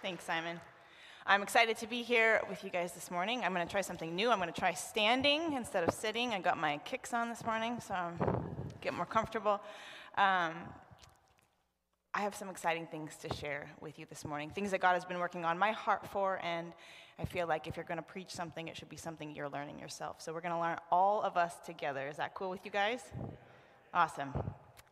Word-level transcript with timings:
Thanks, 0.00 0.22
Simon. 0.22 0.60
I'm 1.26 1.42
excited 1.42 1.76
to 1.78 1.88
be 1.88 2.04
here 2.04 2.40
with 2.48 2.62
you 2.62 2.70
guys 2.70 2.92
this 2.92 3.10
morning. 3.10 3.42
I'm 3.42 3.52
going 3.52 3.66
to 3.66 3.70
try 3.70 3.80
something 3.80 4.14
new. 4.14 4.30
I'm 4.30 4.38
going 4.38 4.52
to 4.52 4.58
try 4.58 4.72
standing 4.72 5.54
instead 5.54 5.82
of 5.82 5.92
sitting. 5.92 6.30
I 6.30 6.40
got 6.40 6.56
my 6.56 6.78
kicks 6.84 7.12
on 7.12 7.28
this 7.28 7.44
morning, 7.44 7.80
so 7.80 7.94
I'm 7.94 8.16
get 8.80 8.94
more 8.94 9.04
comfortable. 9.04 9.60
Um, 10.16 10.54
I 12.14 12.20
have 12.20 12.36
some 12.36 12.48
exciting 12.48 12.86
things 12.86 13.16
to 13.22 13.34
share 13.34 13.68
with 13.80 13.98
you 13.98 14.06
this 14.08 14.24
morning, 14.24 14.50
things 14.50 14.70
that 14.70 14.80
God 14.80 14.94
has 14.94 15.04
been 15.04 15.18
working 15.18 15.44
on 15.44 15.58
my 15.58 15.72
heart 15.72 16.06
for, 16.06 16.38
and 16.44 16.72
I 17.18 17.24
feel 17.24 17.48
like 17.48 17.66
if 17.66 17.76
you're 17.76 17.84
going 17.84 17.98
to 17.98 18.02
preach 18.02 18.30
something, 18.30 18.68
it 18.68 18.76
should 18.76 18.88
be 18.88 18.96
something 18.96 19.34
you're 19.34 19.48
learning 19.48 19.80
yourself. 19.80 20.22
So 20.22 20.32
we're 20.32 20.42
going 20.42 20.54
to 20.54 20.60
learn 20.60 20.78
all 20.92 21.22
of 21.22 21.36
us 21.36 21.54
together. 21.66 22.06
Is 22.06 22.18
that 22.18 22.34
cool 22.34 22.50
with 22.50 22.64
you 22.64 22.70
guys? 22.70 23.00
Awesome. 23.92 24.32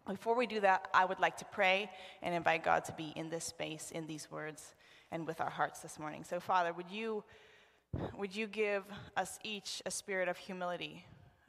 Before 0.09 0.35
we 0.35 0.49
do 0.49 0.59
that, 0.61 0.89
I 0.93 1.05
would 1.05 1.21
like 1.21 1.37
to 1.37 1.45
pray 1.45 1.91
and 2.23 2.35
invite 2.35 2.65
God 2.65 2.85
to 2.87 2.93
be 2.93 3.13
in 3.15 3.31
this 3.31 3.45
space, 3.45 3.93
in 3.93 4.09
these 4.09 4.29
words, 4.33 4.75
and 5.13 5.27
with 5.27 5.41
our 5.41 5.51
hearts 5.51 5.81
this 5.81 5.99
morning. 5.99 6.25
So, 6.25 6.41
Father, 6.41 6.73
would 6.73 6.91
you, 6.91 7.25
would 8.19 8.35
you 8.35 8.47
give 8.47 8.85
us 9.17 9.39
each 9.45 9.83
a 9.87 9.91
spirit 9.91 10.29
of 10.29 10.37
humility? 10.37 11.05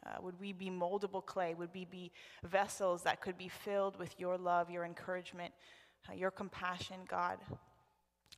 Uh, 0.05 0.21
would 0.21 0.39
we 0.39 0.53
be 0.53 0.69
moldable 0.69 1.25
clay? 1.25 1.53
Would 1.53 1.69
we 1.73 1.85
be 1.85 2.11
vessels 2.43 3.03
that 3.03 3.21
could 3.21 3.37
be 3.37 3.49
filled 3.49 3.97
with 3.99 4.17
your 4.19 4.37
love, 4.37 4.69
your 4.69 4.85
encouragement, 4.85 5.53
uh, 6.09 6.13
your 6.13 6.31
compassion, 6.31 6.97
God? 7.07 7.39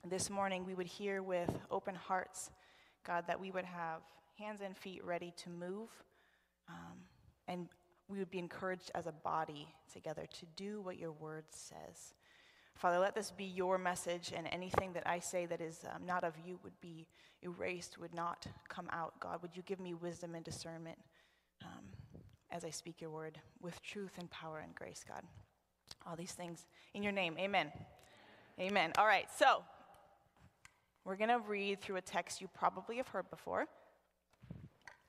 This 0.08 0.30
morning, 0.30 0.66
we 0.66 0.74
would 0.74 0.88
hear 0.88 1.22
with 1.22 1.52
open 1.70 1.94
hearts, 1.94 2.50
God, 3.06 3.26
that 3.28 3.40
we 3.40 3.52
would 3.52 3.66
have 3.66 4.02
hands 4.38 4.62
and 4.62 4.76
feet 4.76 5.04
ready 5.04 5.34
to 5.44 5.50
move, 5.50 5.90
um, 6.70 6.98
and 7.48 7.68
we 8.08 8.18
would 8.18 8.32
be 8.32 8.40
encouraged 8.40 8.90
as 8.96 9.06
a 9.06 9.12
body 9.12 9.68
together 9.92 10.26
to 10.40 10.46
do 10.56 10.82
what 10.82 10.98
your 10.98 11.12
word 11.12 11.44
says. 11.52 12.14
Father, 12.80 12.98
let 12.98 13.14
this 13.14 13.30
be 13.30 13.44
your 13.44 13.78
message, 13.78 14.32
and 14.34 14.48
anything 14.54 14.94
that 14.94 15.04
I 15.06 15.20
say 15.20 15.46
that 15.48 15.60
is 15.60 15.82
um, 15.94 16.06
not 16.06 16.24
of 16.24 16.36
you 16.46 16.58
would 16.64 16.80
be 16.80 17.08
erased, 17.42 18.00
would 18.00 18.14
not 18.14 18.48
come 18.70 18.90
out. 18.94 19.20
God, 19.20 19.42
would 19.42 19.58
you 19.58 19.64
give 19.64 19.82
me 19.82 19.94
wisdom 19.94 20.34
and 20.34 20.46
discernment 20.46 20.98
um, 21.62 21.84
as 22.50 22.64
I 22.64 22.70
speak 22.70 23.02
your 23.02 23.10
word 23.10 23.38
with 23.62 23.82
truth 23.82 24.14
and 24.18 24.32
power 24.32 24.60
and 24.60 24.74
grace, 24.76 25.04
God? 25.06 25.24
All 26.08 26.16
these 26.16 26.32
things 26.32 26.68
in 26.94 27.04
your 27.04 27.12
name. 27.12 27.36
Amen. 27.38 27.70
Amen. 28.58 28.94
All 28.98 29.06
right, 29.06 29.28
so 29.38 29.62
we're 31.04 31.18
going 31.18 31.32
to 31.32 31.40
read 31.40 31.82
through 31.82 31.98
a 31.98 32.02
text 32.02 32.40
you 32.40 32.48
probably 32.48 32.96
have 32.96 33.10
heard 33.10 33.30
before 33.30 33.68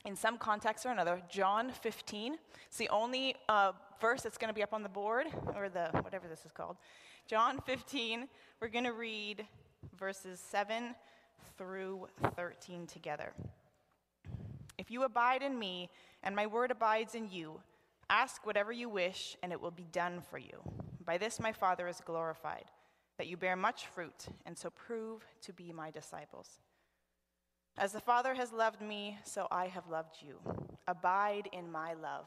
in 0.04 0.16
some 0.16 0.38
context 0.38 0.86
or 0.86 0.90
another, 0.90 1.22
John 1.28 1.70
15. 1.70 2.36
It's 2.66 2.78
the 2.78 2.88
only 2.88 3.36
uh, 3.48 3.72
verse 4.00 4.22
that's 4.22 4.38
going 4.38 4.48
to 4.48 4.54
be 4.54 4.62
up 4.62 4.72
on 4.72 4.82
the 4.82 4.88
board, 4.88 5.26
or 5.54 5.68
the 5.68 5.90
whatever 6.02 6.26
this 6.26 6.44
is 6.44 6.50
called. 6.52 6.76
John 7.30 7.60
15, 7.60 8.26
we're 8.60 8.66
going 8.66 8.86
to 8.86 8.92
read 8.92 9.46
verses 9.96 10.42
7 10.50 10.96
through 11.56 12.08
13 12.34 12.88
together. 12.88 13.32
If 14.78 14.90
you 14.90 15.04
abide 15.04 15.44
in 15.44 15.56
me, 15.56 15.90
and 16.24 16.34
my 16.34 16.48
word 16.48 16.72
abides 16.72 17.14
in 17.14 17.30
you, 17.30 17.60
ask 18.08 18.44
whatever 18.44 18.72
you 18.72 18.88
wish, 18.88 19.36
and 19.44 19.52
it 19.52 19.60
will 19.60 19.70
be 19.70 19.86
done 19.92 20.22
for 20.28 20.38
you. 20.38 20.60
By 21.04 21.18
this 21.18 21.38
my 21.38 21.52
Father 21.52 21.86
is 21.86 22.00
glorified, 22.04 22.64
that 23.16 23.28
you 23.28 23.36
bear 23.36 23.54
much 23.54 23.86
fruit, 23.86 24.26
and 24.44 24.58
so 24.58 24.70
prove 24.70 25.24
to 25.42 25.52
be 25.52 25.72
my 25.72 25.92
disciples. 25.92 26.58
As 27.78 27.92
the 27.92 28.00
Father 28.00 28.34
has 28.34 28.52
loved 28.52 28.82
me, 28.82 29.18
so 29.22 29.46
I 29.52 29.68
have 29.68 29.86
loved 29.88 30.16
you. 30.20 30.40
Abide 30.88 31.48
in 31.52 31.70
my 31.70 31.94
love. 31.94 32.26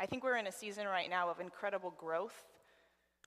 I 0.00 0.06
think 0.06 0.22
we're 0.22 0.36
in 0.36 0.46
a 0.46 0.52
season 0.52 0.86
right 0.86 1.10
now 1.10 1.28
of 1.28 1.40
incredible 1.40 1.92
growth. 1.98 2.44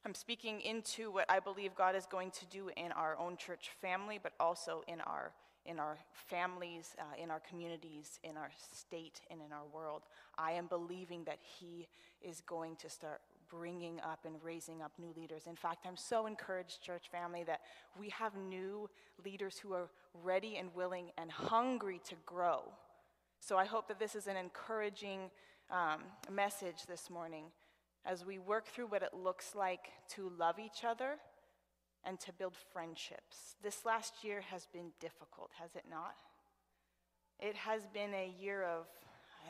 I'm 0.05 0.15
speaking 0.15 0.61
into 0.61 1.11
what 1.11 1.25
I 1.29 1.41
believe 1.41 1.75
God 1.75 1.97
is 1.97 2.05
going 2.05 2.31
to 2.31 2.45
do 2.45 2.69
in 2.77 2.93
our 2.93 3.17
own 3.19 3.35
church 3.35 3.71
family, 3.81 4.19
but 4.21 4.31
also 4.39 4.83
in 4.87 5.01
our 5.01 5.33
in 5.63 5.79
our 5.79 5.95
families, 6.27 6.95
uh, 6.97 7.21
in 7.21 7.29
our 7.29 7.41
communities, 7.41 8.19
in 8.23 8.35
our 8.35 8.49
state, 8.73 9.21
and 9.29 9.41
in 9.45 9.51
our 9.51 9.65
world. 9.71 10.03
I 10.35 10.53
am 10.53 10.65
believing 10.65 11.23
that 11.25 11.37
He 11.39 11.87
is 12.21 12.41
going 12.47 12.77
to 12.77 12.89
start 12.89 13.21
bringing 13.47 13.99
up 13.99 14.25
and 14.25 14.37
raising 14.41 14.81
up 14.81 14.91
new 14.97 15.13
leaders. 15.15 15.43
In 15.45 15.55
fact, 15.55 15.85
I'm 15.85 15.97
so 15.97 16.25
encouraged, 16.25 16.81
church 16.81 17.09
family, 17.11 17.43
that 17.43 17.61
we 17.99 18.09
have 18.09 18.35
new 18.35 18.89
leaders 19.23 19.59
who 19.59 19.73
are 19.73 19.89
ready 20.23 20.55
and 20.55 20.73
willing 20.73 21.11
and 21.17 21.29
hungry 21.29 22.01
to 22.07 22.15
grow. 22.25 22.61
So 23.39 23.57
I 23.57 23.65
hope 23.65 23.87
that 23.89 23.99
this 23.99 24.15
is 24.15 24.25
an 24.25 24.37
encouraging 24.37 25.29
um, 25.71 26.01
message 26.29 26.85
this 26.87 27.09
morning 27.09 27.45
as 28.05 28.25
we 28.25 28.39
work 28.39 28.67
through 28.67 28.87
what 28.87 29.03
it 29.03 29.13
looks 29.13 29.55
like 29.55 29.89
to 30.09 30.31
love 30.37 30.59
each 30.59 30.83
other 30.83 31.15
and 32.03 32.19
to 32.19 32.33
build 32.33 32.55
friendships. 32.73 33.55
This 33.63 33.85
last 33.85 34.23
year 34.23 34.41
has 34.41 34.67
been 34.73 34.91
difficult, 34.99 35.51
has 35.59 35.75
it 35.75 35.85
not? 35.89 36.15
It 37.39 37.55
has 37.55 37.83
been 37.93 38.13
a 38.13 38.33
year 38.39 38.63
of 38.63 38.85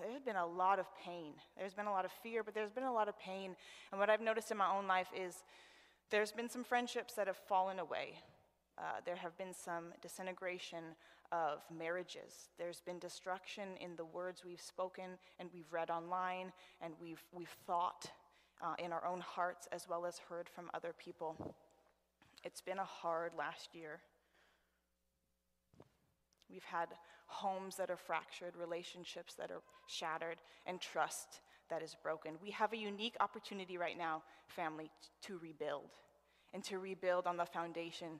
there's 0.02 0.22
been 0.22 0.38
a 0.38 0.46
lot 0.46 0.80
of 0.80 0.86
pain. 1.04 1.34
There's 1.58 1.74
been 1.74 1.86
a 1.86 1.92
lot 1.92 2.06
of 2.06 2.12
fear, 2.24 2.44
but 2.44 2.54
there's 2.54 2.72
been 2.72 2.86
a 2.86 2.94
lot 2.94 3.10
of 3.10 3.20
pain. 3.20 3.56
And 3.92 4.00
what 4.00 4.10
I've 4.10 4.22
noticed 4.22 4.50
in 4.50 4.58
my 4.58 4.72
own 4.72 4.88
life 4.88 5.10
is 5.14 5.44
there's 6.10 6.32
been 6.32 6.50
some 6.50 6.64
friendships 6.64 7.14
that 7.16 7.28
have 7.28 7.36
fallen 7.36 7.78
away. 7.78 8.14
Uh, 8.78 9.02
there 9.06 9.18
have 9.18 9.38
been 9.38 9.54
some 9.54 9.94
disintegration 10.02 10.96
of 11.32 11.64
marriages. 11.76 12.50
There's 12.58 12.82
been 12.82 13.00
destruction 13.00 13.70
in 13.80 13.96
the 13.96 14.06
words 14.06 14.44
we've 14.46 14.62
spoken 14.62 15.18
and 15.40 15.50
we've 15.54 15.72
read 15.72 15.90
online 15.90 16.52
and 16.82 16.94
we've, 17.02 17.24
we've 17.32 17.56
thought 17.66 18.10
uh, 18.62 18.74
in 18.84 18.92
our 18.92 19.06
own 19.06 19.22
hearts 19.22 19.68
as 19.72 19.88
well 19.90 20.06
as 20.06 20.20
heard 20.30 20.50
from 20.50 20.70
other 20.74 20.94
people. 20.98 21.56
It's 22.44 22.62
been 22.62 22.80
a 22.80 22.86
hard 22.86 23.32
last 23.38 23.74
year. 23.74 24.00
We've 26.50 26.64
had 26.64 26.90
homes 27.28 27.78
that 27.78 27.90
are 27.90 27.98
fractured, 27.98 28.56
relationships 28.58 29.36
that 29.36 29.52
are 29.52 29.62
shattered, 29.88 30.38
and 30.66 30.82
trust 30.82 31.40
that 31.70 31.82
is 31.82 31.96
broken. 32.04 32.34
We 32.44 32.52
have 32.52 32.74
a 32.74 32.78
unique 32.78 33.16
opportunity 33.22 33.78
right 33.78 33.98
now, 33.98 34.24
family, 34.48 34.92
to 35.24 35.40
rebuild 35.42 35.92
and 36.54 36.64
to 36.66 36.80
rebuild 36.80 37.28
on 37.28 37.38
the 37.38 37.46
foundation 37.46 38.20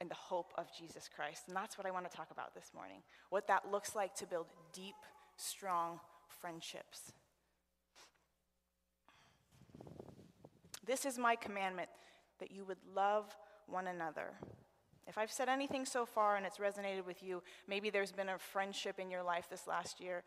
and 0.00 0.10
the 0.10 0.14
hope 0.14 0.52
of 0.56 0.66
Jesus 0.76 1.08
Christ. 1.14 1.44
And 1.48 1.56
that's 1.56 1.76
what 1.76 1.86
I 1.86 1.90
want 1.90 2.10
to 2.10 2.16
talk 2.16 2.30
about 2.30 2.54
this 2.54 2.70
morning 2.74 3.02
what 3.30 3.46
that 3.48 3.70
looks 3.70 3.94
like 3.94 4.14
to 4.16 4.26
build 4.26 4.46
deep, 4.72 4.94
strong 5.36 6.00
friendships. 6.40 7.12
This 10.86 11.04
is 11.04 11.18
my 11.18 11.36
commandment 11.36 11.88
that 12.40 12.50
you 12.50 12.64
would 12.64 12.78
love 12.94 13.36
one 13.66 13.86
another 13.86 14.34
if 15.08 15.16
I've 15.16 15.32
said 15.32 15.48
anything 15.48 15.86
so 15.86 16.04
far 16.04 16.36
and 16.36 16.44
it's 16.44 16.58
resonated 16.58 17.06
with 17.06 17.22
you, 17.22 17.42
maybe 17.66 17.88
there's 17.88 18.12
been 18.12 18.28
a 18.28 18.38
friendship 18.38 18.98
in 18.98 19.10
your 19.10 19.22
life 19.22 19.48
this 19.50 19.66
last 19.66 20.00
year 20.00 20.22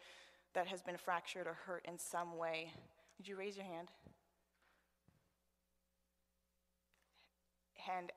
that 0.56 0.68
has 0.68 0.82
been 0.82 0.98
fractured 0.98 1.46
or 1.46 1.54
hurt 1.54 1.86
in 1.88 2.00
some 2.00 2.36
way. 2.36 2.72
Would 3.18 3.28
you 3.28 3.38
raise 3.38 3.56
your 3.56 3.66
hand? 3.66 3.90
And, 7.98 8.12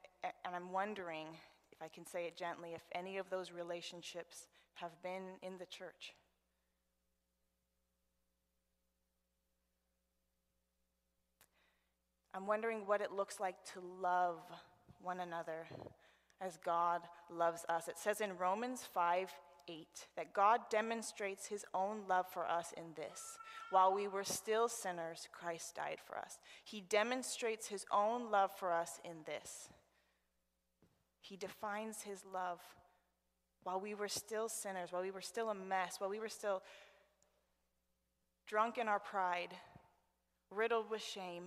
and 0.45 0.55
I'm 0.55 0.73
wondering, 0.73 1.27
if 1.73 1.83
I 1.83 1.89
can 1.89 2.07
say 2.07 2.27
it 2.27 2.37
gently, 2.37 2.71
if 2.75 2.83
any 2.95 3.19
of 3.19 3.31
those 3.31 3.53
relationships 3.53 4.47
have 4.75 4.91
been 5.03 5.39
in 5.43 5.59
the 5.59 5.67
church. 5.67 6.15
I'm 12.35 12.47
wondering 12.47 12.87
what 12.87 13.01
it 13.01 13.13
looks 13.13 13.39
like 13.39 13.57
to 13.75 13.81
love 14.03 14.41
one 15.01 15.21
another 15.21 15.67
as 16.41 16.59
God 16.65 17.03
loves 17.31 17.65
us. 17.69 17.87
It 17.87 17.97
says 17.97 18.21
in 18.21 18.37
Romans 18.37 18.83
5 18.93 19.31
8 19.67 19.87
that 20.17 20.35
God 20.35 20.61
demonstrates 20.71 21.47
his 21.47 21.65
own 21.73 22.03
love 22.09 22.27
for 22.31 22.47
us 22.47 22.75
in 22.77 22.93
this. 22.97 23.39
While 23.71 23.95
we 23.95 24.09
were 24.09 24.25
still 24.25 24.69
sinners, 24.69 25.29
Christ 25.33 25.77
died 25.77 25.99
for 26.05 26.19
us. 26.19 26.39
He 26.65 26.83
demonstrates 26.83 27.69
his 27.69 27.87
own 27.91 28.31
love 28.31 28.51
for 28.59 28.73
us 28.73 29.01
in 29.05 29.25
this. 29.25 29.69
He 31.25 31.37
defines 31.37 32.03
his 32.03 32.23
love 32.31 32.61
while 33.63 33.81
we 33.81 33.95
were 33.95 34.09
still 34.09 34.47
sinners, 34.47 34.93
while 34.93 35.01
we 35.01 35.11
were 35.11 35.23
still 35.23 35.49
a 35.49 35.55
mess, 35.55 35.95
while 35.99 36.11
we 36.11 36.19
were 36.19 36.29
still 36.29 36.63
drunk 38.47 38.77
in 38.77 38.89
our 38.89 38.99
pride, 38.99 39.55
riddled 40.51 40.91
with 40.91 41.03
shame, 41.03 41.45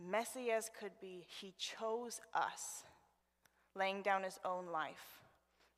messy 0.00 0.50
as 0.50 0.68
could 0.80 0.90
be, 1.00 1.24
he 1.40 1.54
chose 1.56 2.20
us 2.34 2.82
laying 3.76 4.02
down 4.02 4.24
his 4.24 4.40
own 4.44 4.66
life, 4.66 5.20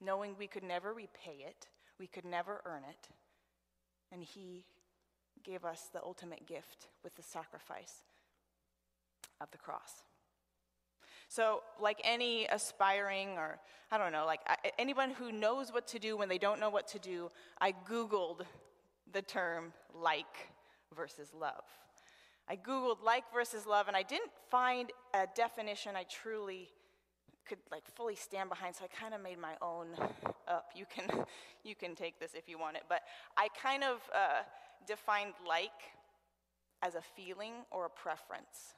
knowing 0.01 0.35
we 0.39 0.47
could 0.47 0.65
never 0.65 0.95
repay 0.95 1.45
it, 1.47 1.67
we 2.01 2.06
could 2.06 2.25
never 2.25 2.62
earn 2.65 2.85
it. 2.89 3.09
And 4.11 4.25
he 4.25 4.65
gave 5.45 5.67
us 5.67 5.91
the 5.93 6.03
ultimate 6.03 6.47
gift 6.47 6.89
with 7.03 7.15
the 7.17 7.23
sacrifice 7.23 8.03
of 9.43 9.51
the 9.51 9.59
cross. 9.59 10.05
So, 11.29 11.62
like 11.81 12.00
any 12.05 12.47
aspiring, 12.47 13.31
or 13.38 13.59
I 13.91 13.99
don't 13.99 14.12
know, 14.12 14.26
like 14.26 14.41
anyone 14.79 15.11
who 15.11 15.32
knows 15.32 15.73
what 15.73 15.87
to 15.88 15.99
do 15.99 16.17
when 16.17 16.29
they 16.29 16.38
don't 16.38 16.61
know 16.61 16.71
what 16.71 16.88
to 16.88 16.99
do, 16.99 17.29
I 17.61 17.73
Googled 17.88 18.43
the 19.12 19.23
term 19.23 19.73
like 19.94 20.50
versus 20.97 21.32
love. 21.38 21.65
I 22.49 22.56
Googled 22.56 23.03
like 23.03 23.25
versus 23.32 23.67
love, 23.67 23.88
and 23.88 23.97
I 23.97 24.03
didn't 24.03 24.31
find 24.50 24.91
a 25.15 25.26
definition 25.35 25.97
I 25.97 26.05
truly 26.05 26.71
could 27.47 27.59
like 27.70 27.85
fully 27.94 28.17
stand 28.17 28.49
behind 28.49 28.75
so 28.75 28.85
i 28.85 28.88
kind 28.88 29.12
of 29.12 29.20
made 29.20 29.38
my 29.38 29.55
own 29.61 29.88
up 30.49 30.70
you 30.75 30.85
can 30.88 31.05
you 31.62 31.75
can 31.75 31.94
take 31.94 32.19
this 32.19 32.32
if 32.35 32.49
you 32.49 32.59
want 32.59 32.77
it 32.77 32.82
but 32.88 33.03
i 33.37 33.49
kind 33.61 33.85
of 33.85 33.99
uh, 34.15 34.43
defined 34.87 35.35
like 35.47 35.70
as 36.82 36.94
a 36.94 37.03
feeling 37.03 37.53
or 37.70 37.87
a 37.87 37.91
preference 37.91 38.75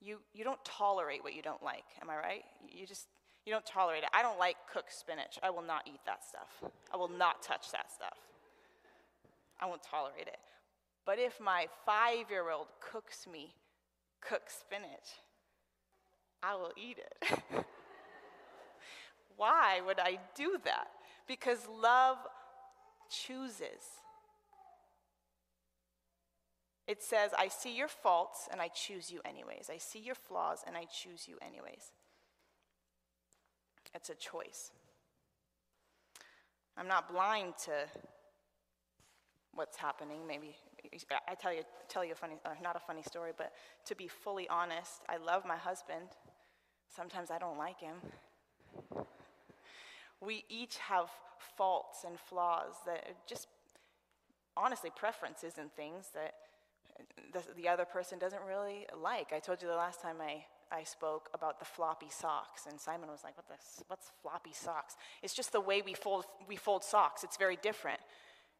you 0.00 0.18
you 0.32 0.44
don't 0.44 0.62
tolerate 0.64 1.22
what 1.22 1.34
you 1.34 1.42
don't 1.42 1.62
like 1.62 1.84
am 2.02 2.10
i 2.10 2.16
right 2.16 2.44
you 2.68 2.86
just 2.86 3.06
you 3.46 3.52
don't 3.52 3.66
tolerate 3.66 4.02
it 4.02 4.08
i 4.12 4.22
don't 4.22 4.38
like 4.38 4.56
cooked 4.72 4.92
spinach 4.92 5.38
i 5.42 5.50
will 5.50 5.62
not 5.62 5.82
eat 5.86 6.00
that 6.06 6.24
stuff 6.24 6.70
i 6.92 6.96
will 6.96 7.08
not 7.08 7.42
touch 7.42 7.70
that 7.72 7.90
stuff 7.92 8.18
i 9.60 9.66
won't 9.66 9.82
tolerate 9.82 10.26
it 10.26 10.38
but 11.06 11.18
if 11.18 11.40
my 11.40 11.66
five 11.84 12.30
year 12.30 12.50
old 12.50 12.66
cooks 12.80 13.26
me 13.30 13.54
cooked 14.20 14.52
spinach 14.52 15.20
I 16.42 16.54
will 16.54 16.72
eat 16.76 16.98
it. 16.98 17.38
Why 19.36 19.80
would 19.86 19.98
I 19.98 20.18
do 20.34 20.58
that? 20.64 20.88
Because 21.26 21.58
love 21.80 22.16
chooses. 23.10 24.00
It 26.90 27.04
says, 27.04 27.30
I 27.38 27.46
see 27.46 27.76
your 27.76 27.86
faults 27.86 28.48
and 28.50 28.60
I 28.60 28.66
choose 28.66 29.12
you 29.12 29.20
anyways. 29.24 29.70
I 29.72 29.78
see 29.78 30.00
your 30.00 30.16
flaws 30.16 30.64
and 30.66 30.76
I 30.76 30.86
choose 30.86 31.28
you 31.28 31.36
anyways. 31.40 31.92
It's 33.94 34.10
a 34.10 34.16
choice. 34.16 34.72
I'm 36.76 36.88
not 36.88 37.08
blind 37.08 37.54
to 37.66 37.70
what's 39.54 39.76
happening. 39.76 40.26
Maybe 40.26 40.56
I 41.28 41.36
tell 41.36 41.52
you, 41.54 41.62
tell 41.88 42.04
you 42.04 42.10
a 42.10 42.16
funny, 42.16 42.34
uh, 42.44 42.54
not 42.60 42.74
a 42.74 42.80
funny 42.80 43.04
story, 43.04 43.30
but 43.38 43.52
to 43.84 43.94
be 43.94 44.08
fully 44.08 44.48
honest, 44.48 45.02
I 45.08 45.18
love 45.18 45.44
my 45.46 45.56
husband. 45.56 46.08
Sometimes 46.88 47.30
I 47.30 47.38
don't 47.38 47.56
like 47.56 47.78
him. 47.78 47.94
We 50.20 50.44
each 50.48 50.76
have 50.78 51.08
faults 51.56 52.02
and 52.04 52.18
flaws 52.18 52.74
that 52.84 52.96
are 52.96 53.16
just, 53.28 53.46
honestly, 54.56 54.90
preferences 54.96 55.54
and 55.56 55.72
things 55.74 56.08
that 56.14 56.34
the, 57.32 57.42
the 57.56 57.68
other 57.68 57.84
person 57.84 58.18
doesn't 58.18 58.42
really 58.48 58.86
like. 59.00 59.32
I 59.32 59.38
told 59.38 59.62
you 59.62 59.68
the 59.68 59.74
last 59.74 60.00
time 60.00 60.16
I, 60.20 60.44
I 60.74 60.84
spoke 60.84 61.28
about 61.34 61.58
the 61.58 61.64
floppy 61.64 62.08
socks, 62.10 62.66
and 62.68 62.80
Simon 62.80 63.08
was 63.08 63.20
like, 63.24 63.36
what 63.36 63.48
the, 63.48 63.54
What's 63.88 64.10
floppy 64.22 64.52
socks? 64.52 64.96
It's 65.22 65.34
just 65.34 65.52
the 65.52 65.60
way 65.60 65.82
we 65.82 65.94
fold, 65.94 66.24
we 66.48 66.56
fold 66.56 66.84
socks, 66.84 67.24
it's 67.24 67.36
very 67.36 67.58
different. 67.62 68.00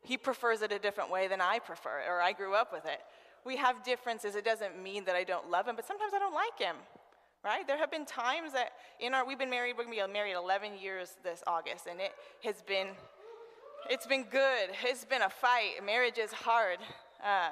He 0.02 0.16
prefers 0.16 0.62
it 0.62 0.72
a 0.72 0.78
different 0.78 1.10
way 1.10 1.28
than 1.28 1.40
I 1.40 1.58
prefer 1.58 2.02
or 2.08 2.22
I 2.22 2.32
grew 2.32 2.54
up 2.54 2.72
with 2.72 2.87
it. 2.87 3.00
We 3.44 3.56
have 3.56 3.82
differences. 3.84 4.34
It 4.34 4.44
doesn't 4.44 4.82
mean 4.82 5.04
that 5.06 5.16
I 5.16 5.25
don't 5.25 5.50
love 5.50 5.66
him, 5.66 5.76
but 5.76 5.87
sometimes 5.87 6.12
I 6.14 6.19
don't 6.19 6.34
like 6.34 6.58
him 6.58 6.76
right? 7.44 7.66
There 7.66 7.78
have 7.78 7.90
been 7.90 8.04
times 8.04 8.52
that 8.52 8.72
in 8.98 9.14
our, 9.14 9.26
we've 9.26 9.38
been 9.38 9.50
married, 9.50 9.76
we're 9.76 9.84
gonna 9.84 10.06
be 10.06 10.12
married 10.12 10.34
11 10.34 10.78
years 10.78 11.16
this 11.25 11.42
August, 11.46 11.87
and 11.87 12.00
it 12.00 12.12
has 12.44 12.62
been, 12.62 12.88
it's 13.88 14.06
been 14.06 14.25
good. 14.25 14.70
It's 14.84 15.04
been 15.04 15.22
a 15.22 15.31
fight. 15.31 15.84
Marriage 15.84 16.19
is 16.19 16.32
hard. 16.32 16.78
Uh, 17.25 17.50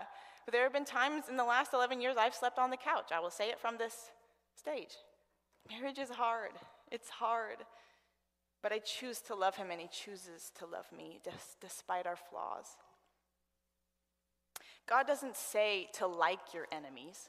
but 0.48 0.54
there 0.54 0.62
have 0.62 0.72
been 0.72 0.86
times 0.86 1.24
in 1.28 1.36
the 1.36 1.44
last 1.44 1.74
11 1.74 2.00
years 2.00 2.16
I've 2.16 2.34
slept 2.34 2.58
on 2.58 2.70
the 2.70 2.78
couch. 2.78 3.10
I 3.14 3.20
will 3.20 3.28
say 3.28 3.50
it 3.50 3.60
from 3.60 3.76
this 3.76 4.12
stage. 4.56 4.96
Marriage 5.70 5.98
is 5.98 6.08
hard. 6.08 6.52
It's 6.90 7.10
hard. 7.10 7.58
But 8.62 8.72
I 8.72 8.78
choose 8.78 9.20
to 9.26 9.34
love 9.34 9.56
him, 9.56 9.70
and 9.70 9.78
he 9.78 9.88
chooses 9.88 10.50
to 10.58 10.64
love 10.64 10.86
me 10.90 11.20
despite 11.60 12.06
our 12.06 12.16
flaws. 12.16 12.78
God 14.88 15.06
doesn't 15.06 15.36
say 15.36 15.90
to 15.92 16.06
like 16.06 16.54
your 16.54 16.66
enemies. 16.72 17.28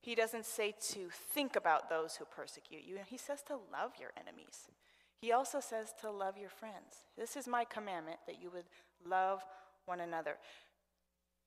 He 0.00 0.16
doesn't 0.16 0.44
say 0.44 0.74
to 0.94 1.10
think 1.32 1.54
about 1.54 1.88
those 1.88 2.16
who 2.16 2.24
persecute 2.24 2.82
you. 2.84 2.96
He 3.06 3.18
says 3.18 3.40
to 3.42 3.54
love 3.72 3.92
your 4.00 4.10
enemies. 4.20 4.66
He 5.20 5.30
also 5.30 5.60
says 5.60 5.94
to 6.00 6.10
love 6.10 6.36
your 6.36 6.50
friends. 6.50 7.06
This 7.16 7.36
is 7.36 7.46
my 7.46 7.62
commandment 7.62 8.18
that 8.26 8.42
you 8.42 8.50
would 8.50 8.66
love 9.08 9.44
one 9.86 10.00
another. 10.00 10.38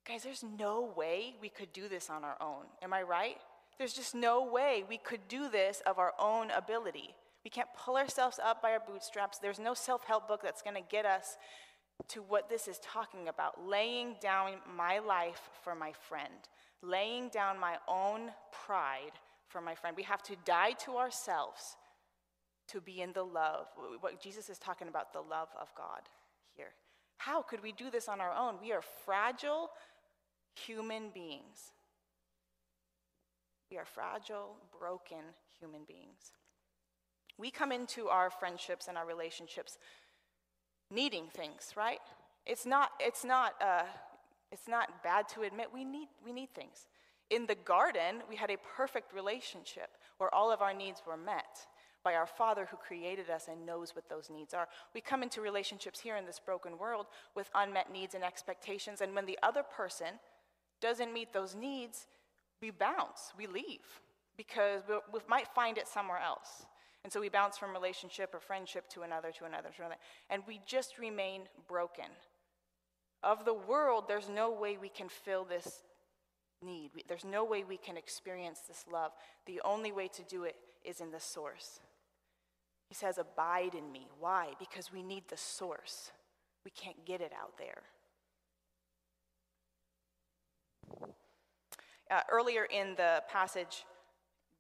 Guys, 0.07 0.23
there's 0.23 0.43
no 0.43 0.91
way 0.95 1.35
we 1.41 1.49
could 1.49 1.71
do 1.73 1.87
this 1.87 2.09
on 2.09 2.23
our 2.23 2.37
own. 2.41 2.65
Am 2.81 2.93
I 2.93 3.03
right? 3.03 3.37
There's 3.77 3.93
just 3.93 4.15
no 4.15 4.43
way 4.43 4.83
we 4.87 4.97
could 4.97 5.27
do 5.27 5.49
this 5.49 5.81
of 5.85 5.99
our 5.99 6.13
own 6.19 6.51
ability. 6.51 7.15
We 7.43 7.49
can't 7.49 7.69
pull 7.77 7.97
ourselves 7.97 8.39
up 8.43 8.61
by 8.61 8.71
our 8.71 8.79
bootstraps. 8.79 9.37
There's 9.37 9.59
no 9.59 9.73
self 9.73 10.03
help 10.05 10.27
book 10.27 10.41
that's 10.43 10.61
going 10.61 10.75
to 10.75 10.83
get 10.89 11.05
us 11.05 11.37
to 12.09 12.21
what 12.21 12.49
this 12.49 12.67
is 12.67 12.79
talking 12.79 13.27
about 13.27 13.67
laying 13.67 14.15
down 14.21 14.53
my 14.75 14.99
life 14.99 15.49
for 15.63 15.75
my 15.75 15.93
friend 16.07 16.33
laying 16.83 17.29
down 17.29 17.59
my 17.59 17.77
own 17.87 18.31
pride 18.51 19.11
for 19.47 19.61
my 19.61 19.75
friend. 19.75 19.95
We 19.95 20.03
have 20.03 20.23
to 20.23 20.35
die 20.45 20.71
to 20.85 20.97
ourselves 20.97 21.77
to 22.69 22.81
be 22.81 23.01
in 23.01 23.13
the 23.13 23.23
love. 23.23 23.67
What 23.99 24.21
Jesus 24.21 24.49
is 24.49 24.57
talking 24.57 24.87
about, 24.87 25.13
the 25.13 25.21
love 25.21 25.49
of 25.59 25.69
God 25.75 26.01
here. 26.55 26.73
How 27.17 27.41
could 27.41 27.61
we 27.61 27.71
do 27.71 27.91
this 27.91 28.07
on 28.07 28.19
our 28.19 28.33
own? 28.33 28.55
We 28.61 28.71
are 28.71 28.81
fragile 29.05 29.69
human 30.53 31.09
beings. 31.13 31.73
We 33.69 33.77
are 33.77 33.85
fragile, 33.85 34.57
broken 34.77 35.23
human 35.59 35.81
beings. 35.87 36.31
We 37.37 37.51
come 37.51 37.71
into 37.71 38.09
our 38.09 38.29
friendships 38.29 38.87
and 38.87 38.97
our 38.97 39.05
relationships 39.05 39.77
needing 40.89 41.27
things, 41.33 41.71
right? 41.75 42.01
It's 42.45 42.65
not, 42.65 42.91
it's 42.99 43.23
not, 43.23 43.53
uh, 43.61 43.83
it's 44.51 44.67
not 44.67 45.03
bad 45.03 45.29
to 45.29 45.43
admit 45.43 45.67
we 45.73 45.85
need, 45.85 46.09
we 46.23 46.33
need 46.33 46.53
things. 46.53 46.87
In 47.29 47.45
the 47.45 47.55
garden, 47.55 48.23
we 48.29 48.35
had 48.35 48.51
a 48.51 48.57
perfect 48.75 49.13
relationship 49.13 49.91
where 50.17 50.33
all 50.35 50.51
of 50.51 50.61
our 50.61 50.73
needs 50.73 51.01
were 51.07 51.15
met 51.15 51.65
by 52.03 52.15
our 52.15 52.27
Father 52.27 52.67
who 52.69 52.77
created 52.77 53.29
us 53.29 53.47
and 53.49 53.65
knows 53.65 53.95
what 53.95 54.09
those 54.09 54.29
needs 54.29 54.53
are. 54.53 54.67
We 54.93 55.01
come 55.01 55.23
into 55.23 55.39
relationships 55.39 55.99
here 55.99 56.17
in 56.17 56.25
this 56.25 56.39
broken 56.39 56.77
world 56.77 57.05
with 57.35 57.49
unmet 57.55 57.91
needs 57.91 58.15
and 58.15 58.23
expectations, 58.23 59.01
and 59.01 59.15
when 59.15 59.25
the 59.25 59.39
other 59.43 59.63
person 59.63 60.19
doesn't 60.81 61.13
meet 61.13 61.31
those 61.31 61.55
needs, 61.55 62.07
we 62.61 62.71
bounce, 62.71 63.33
we 63.37 63.47
leave, 63.47 63.85
because 64.37 64.81
we, 65.13 65.19
might 65.27 65.47
find 65.55 65.77
it 65.77 65.87
somewhere 65.87 66.19
else. 66.19 66.65
And 67.03 67.11
so 67.11 67.19
we 67.19 67.29
bounce 67.29 67.57
from 67.57 67.71
relationship 67.71 68.33
or 68.33 68.39
friendship 68.39 68.87
to 68.89 69.01
another, 69.01 69.31
to 69.31 69.45
another, 69.45 69.69
to 69.75 69.81
another, 69.81 69.95
and 70.29 70.43
we 70.47 70.59
just 70.65 70.99
remain 70.99 71.43
broken 71.67 72.05
of 73.23 73.45
the 73.45 73.53
world, 73.53 74.05
there's 74.07 74.29
no 74.29 74.51
way 74.51 74.77
we 74.77 74.89
can 74.89 75.09
fill 75.09 75.43
this 75.43 75.83
need. 76.63 76.91
There's 77.07 77.25
no 77.25 77.43
way 77.43 77.63
we 77.63 77.77
can 77.77 77.97
experience 77.97 78.61
this 78.67 78.85
love. 78.91 79.11
The 79.45 79.61
only 79.63 79.91
way 79.91 80.07
to 80.09 80.23
do 80.23 80.43
it 80.43 80.55
is 80.83 81.01
in 81.01 81.11
the 81.11 81.19
source. 81.19 81.79
He 82.87 82.95
says, 82.95 83.17
Abide 83.17 83.75
in 83.75 83.91
me. 83.91 84.07
Why? 84.19 84.49
Because 84.59 84.91
we 84.91 85.03
need 85.03 85.23
the 85.29 85.37
source. 85.37 86.11
We 86.65 86.71
can't 86.71 87.05
get 87.05 87.21
it 87.21 87.31
out 87.39 87.57
there. 87.57 87.83
Uh, 92.09 92.21
earlier 92.29 92.65
in 92.65 92.95
the 92.95 93.23
passage, 93.29 93.85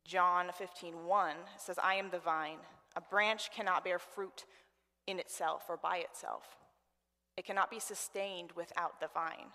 John 0.05 0.49
15, 0.57 1.05
1 1.05 1.35
says, 1.57 1.77
I 1.81 1.95
am 1.95 2.09
the 2.09 2.19
vine. 2.19 2.59
A 2.95 3.01
branch 3.01 3.51
cannot 3.51 3.83
bear 3.83 3.99
fruit 3.99 4.45
in 5.07 5.19
itself 5.19 5.63
or 5.69 5.77
by 5.77 5.97
itself. 5.97 6.57
It 7.37 7.45
cannot 7.45 7.71
be 7.71 7.79
sustained 7.79 8.51
without 8.55 8.99
the 8.99 9.07
vine, 9.13 9.51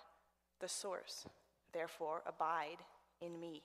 the 0.59 0.67
source. 0.67 1.25
Therefore, 1.73 2.21
abide 2.25 2.77
in 3.21 3.39
me. 3.39 3.61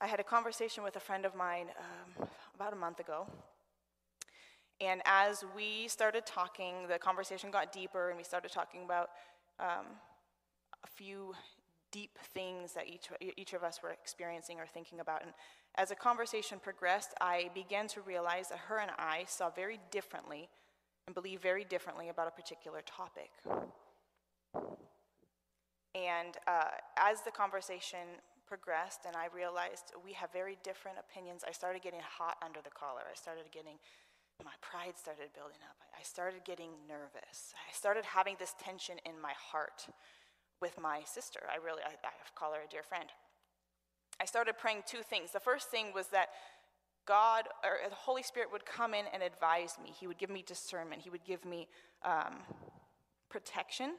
I 0.00 0.06
had 0.06 0.20
a 0.20 0.24
conversation 0.24 0.84
with 0.84 0.96
a 0.96 1.00
friend 1.00 1.24
of 1.24 1.34
mine 1.34 1.66
um, 1.78 2.28
about 2.54 2.72
a 2.72 2.76
month 2.76 3.00
ago. 3.00 3.26
And 4.80 5.02
as 5.04 5.44
we 5.56 5.88
started 5.88 6.24
talking, 6.24 6.86
the 6.88 6.98
conversation 6.98 7.50
got 7.50 7.72
deeper, 7.72 8.10
and 8.10 8.16
we 8.16 8.22
started 8.22 8.52
talking 8.52 8.84
about 8.84 9.10
um, 9.58 9.86
a 10.84 10.86
few 10.86 11.34
deep 11.90 12.18
things 12.34 12.72
that 12.74 12.86
each, 12.86 13.08
each 13.36 13.52
of 13.52 13.62
us 13.62 13.80
were 13.82 13.90
experiencing 13.90 14.58
or 14.60 14.66
thinking 14.66 15.00
about. 15.00 15.22
And 15.22 15.32
as 15.76 15.88
the 15.88 15.94
conversation 15.94 16.58
progressed, 16.62 17.14
I 17.20 17.50
began 17.54 17.88
to 17.88 18.00
realize 18.02 18.48
that 18.48 18.58
her 18.68 18.78
and 18.78 18.90
I 18.98 19.24
saw 19.26 19.50
very 19.50 19.80
differently 19.90 20.48
and 21.06 21.14
believe 21.14 21.40
very 21.40 21.64
differently 21.64 22.08
about 22.10 22.28
a 22.28 22.30
particular 22.30 22.82
topic. 22.82 23.30
And 25.94 26.36
uh, 26.46 26.76
as 26.96 27.22
the 27.22 27.30
conversation 27.30 28.20
progressed 28.46 29.00
and 29.06 29.16
I 29.16 29.28
realized 29.34 29.92
we 30.04 30.12
have 30.12 30.32
very 30.32 30.58
different 30.62 30.98
opinions, 30.98 31.44
I 31.46 31.52
started 31.52 31.82
getting 31.82 32.00
hot 32.00 32.36
under 32.44 32.60
the 32.62 32.70
collar. 32.70 33.02
I 33.10 33.14
started 33.14 33.44
getting, 33.52 33.76
my 34.44 34.52
pride 34.60 34.96
started 34.96 35.28
building 35.34 35.60
up. 35.68 35.76
I 35.98 36.02
started 36.02 36.44
getting 36.44 36.70
nervous. 36.86 37.54
I 37.56 37.72
started 37.72 38.04
having 38.04 38.36
this 38.38 38.54
tension 38.60 38.96
in 39.06 39.20
my 39.20 39.32
heart 39.36 39.88
with 40.60 40.78
my 40.80 41.02
sister. 41.04 41.40
I 41.52 41.64
really, 41.64 41.82
I, 41.82 41.90
I 41.90 42.10
call 42.34 42.52
her 42.52 42.60
a 42.66 42.70
dear 42.70 42.82
friend. 42.82 43.08
I 44.20 44.24
started 44.24 44.58
praying 44.58 44.82
two 44.86 45.02
things. 45.02 45.32
The 45.32 45.40
first 45.40 45.70
thing 45.70 45.92
was 45.94 46.08
that 46.08 46.28
God 47.06 47.48
or 47.64 47.88
the 47.88 47.94
Holy 47.94 48.22
Spirit 48.22 48.52
would 48.52 48.66
come 48.66 48.92
in 48.92 49.04
and 49.12 49.22
advise 49.22 49.76
me. 49.82 49.92
He 49.98 50.06
would 50.06 50.18
give 50.18 50.30
me 50.30 50.44
discernment. 50.46 51.02
He 51.02 51.10
would 51.10 51.24
give 51.24 51.44
me 51.44 51.68
um, 52.04 52.34
protection 53.30 53.94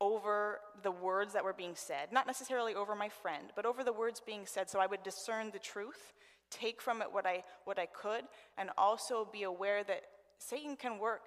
over 0.00 0.60
the 0.82 0.90
words 0.90 1.32
that 1.32 1.42
were 1.42 1.52
being 1.52 1.74
said, 1.74 2.12
not 2.12 2.26
necessarily 2.26 2.74
over 2.74 2.94
my 2.94 3.08
friend, 3.08 3.50
but 3.56 3.66
over 3.66 3.82
the 3.82 3.92
words 3.92 4.20
being 4.24 4.42
said, 4.44 4.70
so 4.70 4.78
I 4.78 4.86
would 4.86 5.02
discern 5.02 5.50
the 5.50 5.58
truth, 5.58 6.12
take 6.50 6.80
from 6.80 7.02
it 7.02 7.08
what 7.10 7.26
I, 7.26 7.42
what 7.64 7.78
I 7.78 7.86
could, 7.86 8.22
and 8.56 8.70
also 8.78 9.28
be 9.32 9.42
aware 9.42 9.82
that 9.84 10.02
Satan 10.38 10.76
can 10.76 10.98
work 10.98 11.22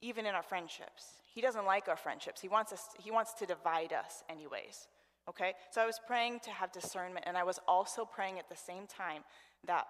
even 0.00 0.26
in 0.26 0.34
our 0.34 0.42
friendships. 0.42 1.22
He 1.38 1.42
doesn't 1.42 1.66
like 1.66 1.86
our 1.86 1.96
friendships. 1.96 2.40
He 2.40 2.48
wants, 2.48 2.72
us, 2.72 2.88
he 2.98 3.12
wants 3.12 3.32
to 3.34 3.46
divide 3.46 3.92
us, 3.92 4.24
anyways. 4.28 4.88
Okay? 5.28 5.54
So 5.70 5.80
I 5.80 5.86
was 5.86 6.00
praying 6.04 6.40
to 6.40 6.50
have 6.50 6.72
discernment, 6.72 7.26
and 7.28 7.36
I 7.36 7.44
was 7.44 7.60
also 7.68 8.04
praying 8.04 8.40
at 8.40 8.48
the 8.48 8.56
same 8.56 8.88
time 8.88 9.22
that 9.64 9.86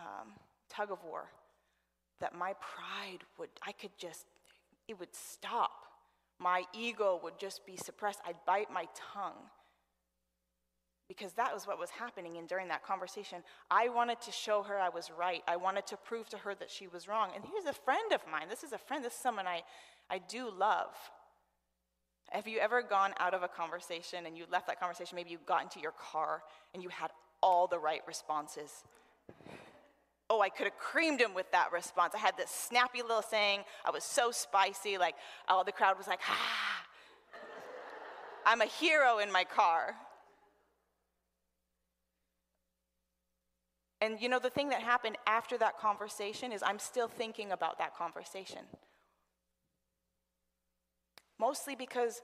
um, 0.00 0.28
tug 0.70 0.90
of 0.90 1.04
war, 1.04 1.24
that 2.20 2.34
my 2.34 2.54
pride 2.54 3.18
would, 3.38 3.50
I 3.66 3.72
could 3.72 3.90
just, 3.98 4.24
it 4.88 4.98
would 4.98 5.14
stop 5.14 5.72
my 6.40 6.64
ego 6.72 7.20
would 7.22 7.38
just 7.38 7.66
be 7.66 7.76
suppressed. 7.76 8.18
I'd 8.26 8.42
bite 8.46 8.72
my 8.72 8.86
tongue. 9.12 9.50
Because 11.06 11.34
that 11.34 11.52
was 11.52 11.66
what 11.66 11.78
was 11.78 11.90
happening 11.90 12.38
and 12.38 12.48
during 12.48 12.68
that 12.68 12.82
conversation. 12.84 13.42
I 13.70 13.88
wanted 13.88 14.20
to 14.22 14.32
show 14.32 14.62
her 14.62 14.78
I 14.78 14.88
was 14.88 15.10
right. 15.10 15.42
I 15.46 15.56
wanted 15.56 15.86
to 15.88 15.96
prove 15.96 16.28
to 16.30 16.38
her 16.38 16.54
that 16.54 16.70
she 16.70 16.86
was 16.86 17.08
wrong. 17.08 17.30
And 17.34 17.44
here's 17.44 17.66
a 17.66 17.78
friend 17.78 18.12
of 18.12 18.20
mine. 18.30 18.48
This 18.48 18.62
is 18.62 18.72
a 18.72 18.78
friend. 18.78 19.04
This 19.04 19.14
is 19.14 19.18
someone 19.18 19.46
I, 19.46 19.62
I 20.10 20.18
do 20.18 20.50
love. 20.50 20.94
Have 22.30 22.46
you 22.46 22.58
ever 22.58 22.82
gone 22.82 23.12
out 23.18 23.34
of 23.34 23.42
a 23.42 23.48
conversation 23.48 24.26
and 24.26 24.36
you 24.36 24.44
left 24.50 24.66
that 24.66 24.78
conversation? 24.78 25.16
Maybe 25.16 25.30
you 25.30 25.38
got 25.46 25.62
into 25.62 25.80
your 25.80 25.92
car 25.92 26.42
and 26.74 26.82
you 26.82 26.88
had 26.88 27.10
all 27.42 27.66
the 27.66 27.78
right 27.78 28.02
responses 28.06 28.84
oh, 30.30 30.40
I 30.40 30.48
could 30.48 30.64
have 30.64 30.78
creamed 30.78 31.20
him 31.20 31.34
with 31.34 31.50
that 31.50 31.72
response. 31.72 32.14
I 32.14 32.18
had 32.18 32.36
this 32.36 32.50
snappy 32.50 33.02
little 33.02 33.20
saying. 33.20 33.64
I 33.84 33.90
was 33.90 34.04
so 34.04 34.30
spicy. 34.30 34.96
Like, 34.96 35.16
oh, 35.48 35.64
the 35.66 35.72
crowd 35.72 35.98
was 35.98 36.06
like, 36.06 36.20
ah. 36.28 36.86
I'm 38.46 38.60
a 38.60 38.66
hero 38.66 39.18
in 39.18 39.30
my 39.30 39.44
car. 39.44 39.96
And 44.00 44.18
you 44.20 44.30
know, 44.30 44.38
the 44.38 44.48
thing 44.48 44.70
that 44.70 44.80
happened 44.80 45.18
after 45.26 45.58
that 45.58 45.78
conversation 45.78 46.52
is 46.52 46.62
I'm 46.64 46.78
still 46.78 47.08
thinking 47.08 47.52
about 47.52 47.78
that 47.78 47.94
conversation. 47.96 48.62
Mostly 51.40 51.74
because 51.74 52.20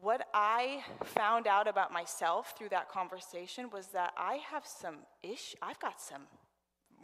what 0.00 0.26
I 0.32 0.82
found 1.04 1.46
out 1.46 1.68
about 1.68 1.92
myself 1.92 2.54
through 2.56 2.70
that 2.70 2.88
conversation 2.88 3.68
was 3.70 3.88
that 3.88 4.14
I 4.16 4.38
have 4.50 4.64
some 4.64 4.96
ish, 5.22 5.54
I've 5.60 5.78
got 5.78 6.00
some 6.00 6.22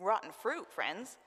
rotten 0.01 0.31
fruit, 0.31 0.67
friends. 0.73 1.19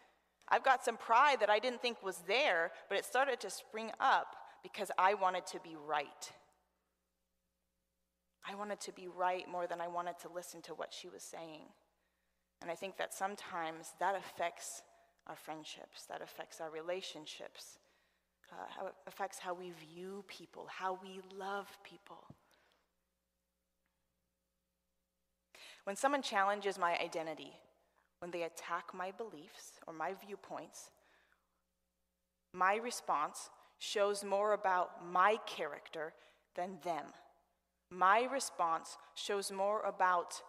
I've 0.49 0.63
got 0.63 0.83
some 0.83 0.97
pride 0.97 1.41
that 1.41 1.49
I 1.51 1.59
didn't 1.59 1.81
think 1.81 2.03
was 2.03 2.23
there, 2.27 2.71
but 2.89 2.97
it 2.97 3.05
started 3.05 3.39
to 3.41 3.51
spring 3.51 3.91
up 3.99 4.35
because 4.63 4.89
I 4.97 5.13
wanted 5.13 5.45
to 5.47 5.59
be 5.59 5.75
right. 5.87 6.31
I 8.47 8.55
wanted 8.55 8.79
to 8.81 8.93
be 8.93 9.07
right 9.07 9.47
more 9.47 9.67
than 9.67 9.79
I 9.79 9.87
wanted 9.87 10.17
to 10.21 10.29
listen 10.33 10.63
to 10.63 10.73
what 10.73 10.91
she 10.91 11.07
was 11.07 11.21
saying. 11.21 11.65
And 12.63 12.71
I 12.71 12.75
think 12.75 12.97
that 12.97 13.13
sometimes 13.13 13.93
that 13.99 14.15
affects 14.15 14.81
our 15.27 15.35
friendships, 15.35 16.05
that 16.09 16.23
affects 16.23 16.59
our 16.61 16.71
relationships, 16.71 17.77
uh, 18.51 18.65
how 18.69 18.87
it 18.87 18.93
affects 19.07 19.39
how 19.39 19.53
we 19.53 19.71
view 19.71 20.23
people, 20.27 20.67
how 20.69 20.99
we 21.01 21.21
love 21.37 21.67
people. 21.83 22.23
When 25.85 25.95
someone 25.95 26.21
challenges 26.21 26.79
my 26.79 26.97
identity, 26.97 27.53
when 28.19 28.31
they 28.31 28.43
attack 28.43 28.85
my 28.93 29.11
beliefs 29.11 29.79
or 29.87 29.93
my 29.93 30.13
viewpoints, 30.25 30.91
my 32.53 32.75
response 32.75 33.49
shows 33.77 34.23
more 34.23 34.53
about 34.53 35.05
my 35.05 35.37
character 35.45 36.13
than 36.55 36.77
them. 36.83 37.05
My 37.89 38.23
response 38.31 38.97
shows 39.13 39.51
more 39.51 39.81
about 39.81 40.41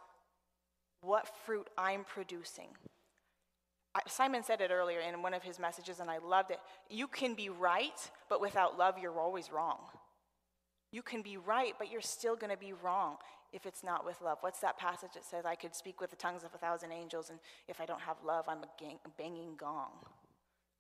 what 1.03 1.29
fruit 1.45 1.69
I'm 1.77 2.05
producing. 2.05 2.69
Simon 4.07 4.43
said 4.43 4.61
it 4.61 4.71
earlier 4.71 5.01
in 5.01 5.23
one 5.23 5.35
of 5.35 5.43
his 5.43 5.59
messages, 5.59 6.01
and 6.01 6.11
I 6.11 6.19
loved 6.19 6.51
it. 6.51 6.59
You 6.91 7.07
can 7.07 7.35
be 7.35 7.49
right, 7.49 8.11
but 8.29 8.41
without 8.41 8.79
love, 8.79 8.99
you're 8.99 9.19
always 9.19 9.51
wrong. 9.51 9.79
You 10.93 11.03
can 11.03 11.23
be 11.23 11.37
right, 11.37 11.75
but 11.79 11.91
you're 11.91 12.01
still 12.01 12.37
going 12.37 12.51
to 12.51 12.57
be 12.57 12.73
wrong 12.73 13.17
if 13.53 13.67
it's 13.67 13.83
not 13.83 14.05
with 14.05 14.21
love. 14.21 14.39
What's 14.41 14.61
that 14.61 14.79
passage 14.79 15.11
that 15.15 15.25
says, 15.25 15.45
I 15.45 15.55
could 15.55 15.75
speak 15.75 16.01
with 16.01 16.11
the 16.11 16.17
tongues 16.17 16.45
of 16.45 16.55
a 16.55 16.59
thousand 16.59 16.93
angels, 16.93 17.31
and 17.31 17.39
if 17.69 17.81
I 17.81 17.87
don't 17.87 18.01
have 18.01 18.17
love, 18.25 18.47
I'm 18.49 18.63
a 18.63 18.69
gang- 18.79 18.99
banging 19.17 19.57
gong? 19.57 19.93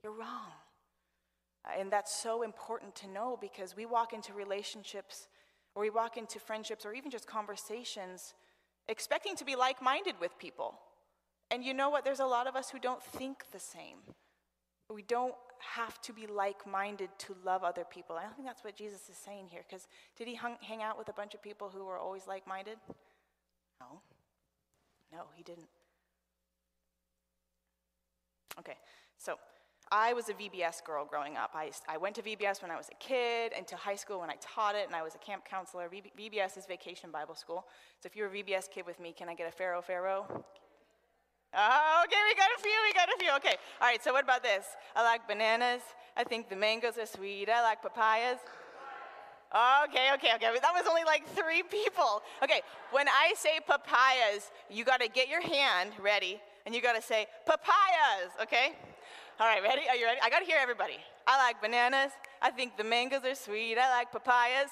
You're 0.03 0.13
wrong. 0.13 0.53
And 1.79 1.91
that's 1.91 2.15
so 2.15 2.43
important 2.43 2.95
to 2.97 3.09
know 3.09 3.37
because 3.41 3.77
we 3.77 3.87
walk 3.87 4.13
into 4.13 4.33
relationships 4.33 5.29
or 5.75 5.83
we 5.83 5.91
walk 5.91 6.17
into 6.17 6.39
friendships 6.39 6.87
or 6.87 6.95
even 6.95 7.11
just 7.11 7.27
conversations 7.27 8.35
expecting 8.89 9.35
to 9.37 9.45
be 9.45 9.57
like 9.57 9.83
minded 9.83 10.15
with 10.21 10.39
people. 10.39 10.79
And 11.51 11.65
you 11.65 11.75
know 11.75 11.91
what? 11.91 12.05
There's 12.05 12.21
a 12.21 12.27
lot 12.27 12.47
of 12.47 12.57
us 12.57 12.71
who 12.71 12.79
don't 12.79 13.03
think 13.03 13.45
the 13.53 13.59
same. 13.61 13.99
We 14.93 15.03
don't 15.03 15.35
have 15.59 16.01
to 16.03 16.13
be 16.13 16.27
like 16.27 16.67
minded 16.67 17.11
to 17.19 17.37
love 17.45 17.65
other 17.65 17.85
people. 17.85 18.17
I 18.17 18.23
don't 18.23 18.35
think 18.35 18.47
that's 18.47 18.65
what 18.65 18.77
Jesus 18.77 19.09
is 19.09 19.17
saying 19.17 19.49
here, 19.51 19.63
because 19.69 19.87
did 20.17 20.29
he 20.29 20.35
hung, 20.35 20.57
hang 20.61 20.83
out 20.83 20.99
with 20.99 21.09
a 21.09 21.13
bunch 21.13 21.35
of 21.35 21.43
people 21.43 21.71
who 21.73 21.85
were 21.85 21.99
always 21.99 22.27
like 22.27 22.47
minded? 22.47 22.79
No. 23.81 24.01
No, 25.13 25.25
he 25.35 25.43
didn't. 25.43 25.69
Okay, 28.59 28.77
so 29.19 29.37
I 29.93 30.15
was 30.15 30.29
a 30.29 30.35
VBS 30.35 30.83
girl 30.85 31.05
growing 31.05 31.37
up. 31.37 31.51
I, 31.55 31.71
I 31.89 31.97
went 31.97 32.17
to 32.17 32.23
VBS 32.23 32.63
when 32.63 32.71
I 32.71 32.77
was 32.77 32.89
a 32.91 32.95
kid, 32.97 33.53
into 33.57 33.77
high 33.77 33.95
school 33.95 34.21
when 34.21 34.31
I 34.31 34.37
taught 34.41 34.75
it, 34.75 34.87
and 34.87 34.97
I 34.97 35.03
was 35.03 35.15
a 35.15 35.19
camp 35.19 35.45
counselor. 35.45 35.89
VBS 35.89 36.59
is 36.59 36.67
Vacation 36.67 37.11
Bible 37.11 37.35
School. 37.35 37.67
So 38.01 38.07
if 38.07 38.17
you're 38.17 38.29
a 38.29 38.31
VBS 38.31 38.71
kid 38.71 38.87
with 38.87 38.99
me, 38.99 39.15
can 39.17 39.29
I 39.29 39.35
get 39.35 39.47
a 39.47 39.53
Pharaoh 39.53 39.83
Pharaoh? 39.83 40.45
Oh, 41.55 42.03
okay, 42.05 42.17
we 42.29 42.35
got 42.35 42.49
a 42.57 42.61
few, 42.61 42.79
we 42.87 42.93
got 42.93 43.09
a 43.09 43.17
few. 43.19 43.33
Okay, 43.37 43.57
all 43.81 43.89
right, 43.89 44.03
so 44.03 44.13
what 44.13 44.25
about 44.25 44.43
this? 44.43 44.67
I 44.95 45.03
like 45.03 45.27
bananas. 45.29 45.83
I 46.17 46.25
think 46.25 46.49
the 46.49 46.57
mangoes 46.57 46.99
are 46.99 47.07
sweet. 47.07 47.49
I 47.49 47.63
like 47.63 47.83
papayas. 47.83 48.39
Okay, 49.85 50.11
okay, 50.15 50.35
okay. 50.35 50.59
That 50.61 50.75
was 50.75 50.87
only 50.89 51.05
like 51.05 51.27
three 51.35 51.63
people. 51.63 52.23
Okay, 52.43 52.61
when 52.91 53.09
I 53.09 53.33
say 53.37 53.61
papayas, 53.67 54.51
you 54.71 54.85
got 54.85 55.01
to 55.01 55.09
get 55.09 55.29
your 55.29 55.41
hand 55.41 55.93
ready 56.03 56.41
and 56.67 56.75
you 56.75 56.83
got 56.83 56.97
to 56.97 57.03
say 57.03 57.27
papayas, 57.47 58.33
okay? 58.43 58.73
All 59.39 59.47
right, 59.47 59.63
ready? 59.63 59.83
Are 59.89 59.97
you 59.97 60.05
ready? 60.05 60.19
I 60.23 60.31
got 60.31 60.41
to 60.41 60.45
hear 60.45 60.59
everybody. 60.61 60.99
I 61.27 61.39
like 61.39 61.63
bananas. 61.63 62.13
I 62.43 62.51
think 62.51 62.77
the 62.77 62.85
mangoes 62.85 63.25
are 63.25 63.35
sweet. 63.35 63.77
I 63.79 63.89
like 63.91 64.11
papayas. 64.11 64.71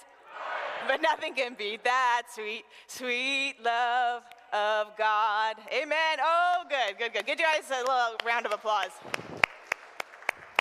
But 0.88 1.00
nothing 1.00 1.34
can 1.34 1.54
beat 1.54 1.84
that 1.84 2.24
sweet, 2.34 2.64
sweet 2.86 3.54
love 3.64 4.22
of 4.54 4.96
God. 4.96 5.56
Amen. 5.72 6.18
Oh, 6.22 6.62
good, 6.68 6.96
good, 6.96 7.12
good. 7.12 7.26
Give 7.26 7.40
you 7.40 7.44
guys 7.44 7.68
a 7.70 7.80
little 7.80 8.16
round 8.24 8.46
of 8.46 8.52
applause. 8.52 8.90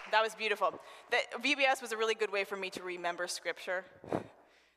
That 0.09 0.23
was 0.23 0.33
beautiful. 0.33 0.79
The, 1.11 1.17
VBS 1.39 1.79
was 1.79 1.91
a 1.91 1.97
really 1.97 2.15
good 2.15 2.31
way 2.31 2.43
for 2.43 2.57
me 2.57 2.71
to 2.71 2.81
remember 2.81 3.27
scripture. 3.27 3.85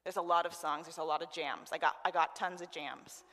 There's 0.05 0.17
a 0.17 0.23
lot 0.23 0.45
of 0.45 0.53
songs, 0.53 0.87
there's 0.87 0.99
a 0.99 1.03
lot 1.03 1.23
of 1.23 1.33
jams. 1.33 1.71
I 1.73 1.79
got, 1.79 1.97
I 2.05 2.11
got 2.11 2.37
tons 2.37 2.61
of 2.61 2.71
jams. 2.71 3.25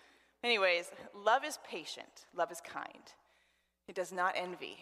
Anyways, 0.44 0.90
love 1.14 1.44
is 1.46 1.60
patient, 1.70 2.26
love 2.36 2.52
is 2.52 2.62
kind. 2.62 3.12
It 3.88 3.96
does 3.96 4.12
not 4.12 4.34
envy, 4.38 4.78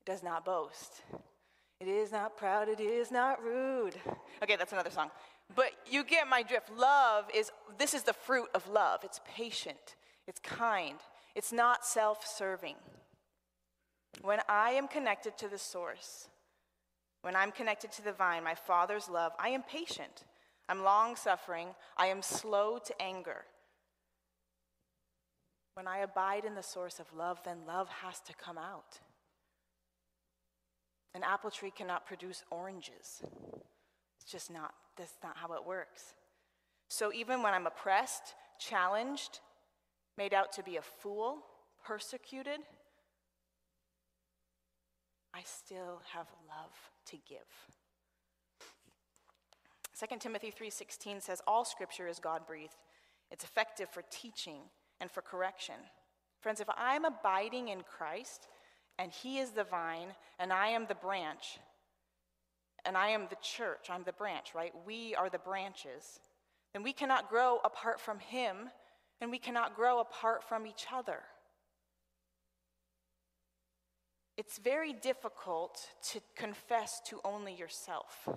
it 0.00 0.06
does 0.06 0.22
not 0.22 0.44
boast. 0.44 1.02
It 1.78 1.88
is 1.88 2.10
not 2.10 2.38
proud, 2.38 2.68
it 2.68 2.80
is 2.80 3.10
not 3.10 3.42
rude. 3.42 3.96
Okay, 4.42 4.56
that's 4.56 4.72
another 4.72 4.90
song. 4.90 5.10
But 5.54 5.72
you 5.90 6.04
get 6.04 6.26
my 6.26 6.42
drift. 6.42 6.70
Love 6.74 7.26
is, 7.34 7.50
this 7.78 7.92
is 7.92 8.02
the 8.02 8.12
fruit 8.14 8.48
of 8.54 8.66
love. 8.68 9.00
It's 9.04 9.20
patient, 9.36 9.96
it's 10.26 10.40
kind, 10.40 10.98
it's 11.34 11.52
not 11.52 11.84
self 11.84 12.26
serving. 12.26 12.76
When 14.22 14.40
I 14.48 14.70
am 14.70 14.88
connected 14.88 15.36
to 15.38 15.48
the 15.48 15.58
source, 15.58 16.28
when 17.22 17.36
I'm 17.36 17.52
connected 17.52 17.92
to 17.92 18.04
the 18.04 18.12
vine, 18.12 18.44
my 18.44 18.54
Father's 18.54 19.08
love, 19.08 19.32
I 19.38 19.50
am 19.50 19.62
patient. 19.62 20.24
I'm 20.68 20.82
long 20.82 21.16
suffering. 21.16 21.68
I 21.96 22.06
am 22.06 22.22
slow 22.22 22.78
to 22.78 23.02
anger. 23.02 23.44
When 25.74 25.86
I 25.86 25.98
abide 25.98 26.44
in 26.44 26.54
the 26.54 26.62
source 26.62 26.98
of 26.98 27.12
love, 27.16 27.38
then 27.44 27.58
love 27.66 27.88
has 28.02 28.20
to 28.20 28.32
come 28.34 28.58
out. 28.58 29.00
An 31.14 31.22
apple 31.22 31.50
tree 31.50 31.70
cannot 31.70 32.06
produce 32.06 32.44
oranges. 32.50 33.22
It's 34.20 34.30
just 34.30 34.50
not, 34.50 34.72
that's 34.96 35.16
not 35.22 35.36
how 35.36 35.52
it 35.52 35.66
works. 35.66 36.14
So 36.88 37.12
even 37.12 37.42
when 37.42 37.54
I'm 37.54 37.66
oppressed, 37.66 38.34
challenged, 38.58 39.40
made 40.16 40.34
out 40.34 40.52
to 40.52 40.62
be 40.62 40.76
a 40.76 40.82
fool, 40.82 41.38
persecuted, 41.84 42.60
I 45.34 45.42
still 45.44 46.00
have 46.12 46.26
love 46.48 46.72
to 47.06 47.16
give. 47.28 47.46
2 49.98 50.18
Timothy 50.18 50.50
3:16 50.50 51.20
says 51.20 51.40
all 51.46 51.64
scripture 51.64 52.08
is 52.08 52.18
God-breathed. 52.18 52.76
It's 53.30 53.44
effective 53.44 53.90
for 53.90 54.02
teaching 54.10 54.70
and 55.00 55.10
for 55.10 55.22
correction. 55.22 55.90
Friends, 56.40 56.60
if 56.60 56.68
I'm 56.76 57.04
abiding 57.04 57.68
in 57.68 57.82
Christ 57.82 58.48
and 58.98 59.10
he 59.10 59.38
is 59.38 59.50
the 59.52 59.64
vine 59.64 60.14
and 60.38 60.52
I 60.52 60.68
am 60.68 60.86
the 60.86 60.94
branch 60.94 61.58
and 62.84 62.96
I 62.96 63.08
am 63.08 63.26
the 63.28 63.36
church, 63.42 63.88
I'm 63.90 64.04
the 64.04 64.12
branch, 64.12 64.54
right? 64.54 64.72
We 64.86 65.14
are 65.14 65.28
the 65.28 65.38
branches. 65.38 66.20
Then 66.72 66.82
we 66.82 66.92
cannot 66.92 67.28
grow 67.28 67.58
apart 67.64 68.00
from 68.00 68.18
him 68.18 68.70
and 69.20 69.30
we 69.30 69.38
cannot 69.38 69.74
grow 69.74 70.00
apart 70.00 70.42
from 70.44 70.66
each 70.66 70.86
other. 70.92 71.20
It's 74.36 74.58
very 74.58 74.92
difficult 74.92 75.78
to 76.10 76.20
confess 76.34 77.00
to 77.06 77.20
only 77.24 77.54
yourself 77.54 78.28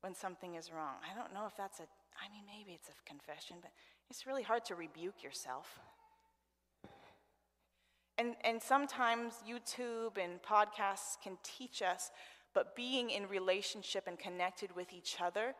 when 0.00 0.14
something 0.14 0.56
is 0.56 0.72
wrong. 0.72 0.96
I 1.08 1.16
don't 1.16 1.32
know 1.32 1.46
if 1.46 1.56
that's 1.56 1.78
a, 1.78 1.84
I 1.84 2.28
mean, 2.32 2.42
maybe 2.46 2.72
it's 2.72 2.88
a 2.88 3.08
confession, 3.08 3.56
but 3.62 3.70
it's 4.10 4.26
really 4.26 4.42
hard 4.42 4.64
to 4.66 4.74
rebuke 4.74 5.22
yourself. 5.22 5.78
And, 8.16 8.34
and 8.42 8.60
sometimes 8.60 9.34
YouTube 9.48 10.18
and 10.18 10.42
podcasts 10.42 11.16
can 11.22 11.38
teach 11.44 11.82
us, 11.82 12.10
but 12.52 12.74
being 12.74 13.10
in 13.10 13.28
relationship 13.28 14.08
and 14.08 14.18
connected 14.18 14.74
with 14.74 14.92
each 14.92 15.18
other 15.22 15.54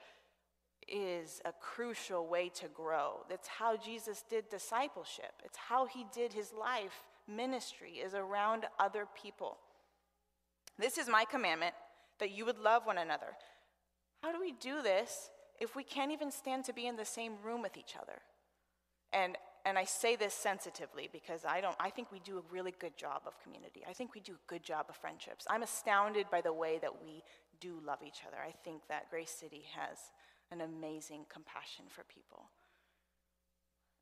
is 0.90 1.40
a 1.44 1.52
crucial 1.52 2.26
way 2.26 2.48
to 2.50 2.68
grow. 2.68 3.24
That's 3.28 3.48
how 3.48 3.76
Jesus 3.76 4.24
did 4.28 4.48
discipleship. 4.48 5.32
It's 5.44 5.58
how 5.58 5.86
he 5.86 6.06
did 6.12 6.32
his 6.32 6.52
life 6.52 7.04
ministry 7.28 7.94
is 8.04 8.14
around 8.14 8.64
other 8.78 9.06
people. 9.20 9.58
This 10.78 10.96
is 10.96 11.08
my 11.08 11.24
commandment 11.24 11.74
that 12.20 12.30
you 12.30 12.44
would 12.46 12.58
love 12.58 12.86
one 12.86 12.98
another. 12.98 13.36
How 14.22 14.32
do 14.32 14.40
we 14.40 14.52
do 14.52 14.82
this 14.82 15.30
if 15.60 15.76
we 15.76 15.84
can't 15.84 16.12
even 16.12 16.30
stand 16.30 16.64
to 16.64 16.72
be 16.72 16.86
in 16.86 16.96
the 16.96 17.04
same 17.04 17.34
room 17.44 17.62
with 17.62 17.76
each 17.76 17.94
other? 18.00 18.20
And 19.12 19.36
and 19.64 19.76
I 19.76 19.84
say 19.84 20.16
this 20.16 20.32
sensitively 20.32 21.10
because 21.12 21.44
I 21.44 21.60
don't 21.60 21.76
I 21.78 21.90
think 21.90 22.10
we 22.10 22.20
do 22.20 22.38
a 22.38 22.52
really 22.52 22.74
good 22.78 22.96
job 22.96 23.22
of 23.26 23.40
community. 23.42 23.82
I 23.88 23.92
think 23.92 24.14
we 24.14 24.20
do 24.20 24.32
a 24.32 24.46
good 24.46 24.62
job 24.62 24.86
of 24.88 24.96
friendships. 24.96 25.46
I'm 25.50 25.62
astounded 25.62 26.30
by 26.30 26.40
the 26.40 26.52
way 26.52 26.78
that 26.80 27.02
we 27.02 27.22
do 27.60 27.80
love 27.84 27.98
each 28.06 28.20
other. 28.26 28.38
I 28.42 28.52
think 28.64 28.82
that 28.88 29.10
Grace 29.10 29.30
City 29.30 29.64
has 29.76 29.98
an 30.50 30.60
amazing 30.60 31.26
compassion 31.28 31.84
for 31.88 32.04
people. 32.04 32.48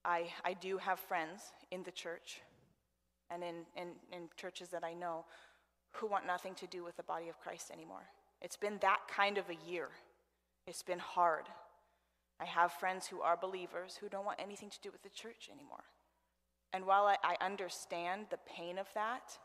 I, 0.04 0.26
I 0.44 0.54
do 0.54 0.78
have 0.78 1.00
friends 1.00 1.42
in 1.70 1.82
the 1.82 1.90
church 1.90 2.40
and 3.30 3.42
in, 3.42 3.66
in, 3.76 3.88
in 4.12 4.28
churches 4.36 4.68
that 4.68 4.84
I 4.84 4.94
know 4.94 5.24
who 5.92 6.06
want 6.06 6.26
nothing 6.26 6.54
to 6.56 6.66
do 6.66 6.84
with 6.84 6.96
the 6.96 7.02
body 7.02 7.28
of 7.28 7.40
Christ 7.40 7.70
anymore. 7.72 8.06
It's 8.40 8.56
been 8.56 8.78
that 8.82 9.00
kind 9.08 9.38
of 9.38 9.46
a 9.50 9.70
year. 9.70 9.88
It's 10.66 10.82
been 10.82 10.98
hard. 10.98 11.46
I 12.38 12.44
have 12.44 12.72
friends 12.72 13.06
who 13.06 13.20
are 13.22 13.36
believers 13.36 13.98
who 14.00 14.08
don't 14.08 14.26
want 14.26 14.40
anything 14.40 14.70
to 14.70 14.80
do 14.82 14.90
with 14.92 15.02
the 15.02 15.08
church 15.08 15.48
anymore. 15.50 15.84
And 16.72 16.86
while 16.86 17.06
I, 17.06 17.16
I 17.24 17.44
understand 17.44 18.26
the 18.30 18.38
pain 18.46 18.78
of 18.78 18.86
that, 18.94 19.38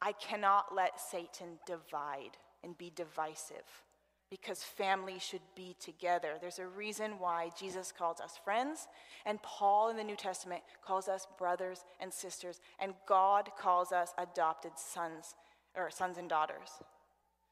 I 0.00 0.12
cannot 0.12 0.74
let 0.74 1.00
Satan 1.00 1.58
divide 1.66 2.36
and 2.62 2.76
be 2.76 2.92
divisive 2.94 3.84
because 4.30 4.62
family 4.62 5.18
should 5.18 5.42
be 5.54 5.76
together. 5.80 6.34
There's 6.40 6.58
a 6.58 6.66
reason 6.66 7.18
why 7.18 7.50
Jesus 7.58 7.92
calls 7.96 8.20
us 8.20 8.38
friends, 8.44 8.88
and 9.26 9.42
Paul 9.42 9.90
in 9.90 9.96
the 9.96 10.04
New 10.04 10.16
Testament 10.16 10.62
calls 10.84 11.08
us 11.08 11.26
brothers 11.38 11.84
and 12.00 12.12
sisters, 12.12 12.60
and 12.80 12.94
God 13.06 13.50
calls 13.58 13.92
us 13.92 14.12
adopted 14.18 14.72
sons 14.76 15.34
or 15.76 15.90
sons 15.90 16.18
and 16.18 16.28
daughters. 16.28 16.70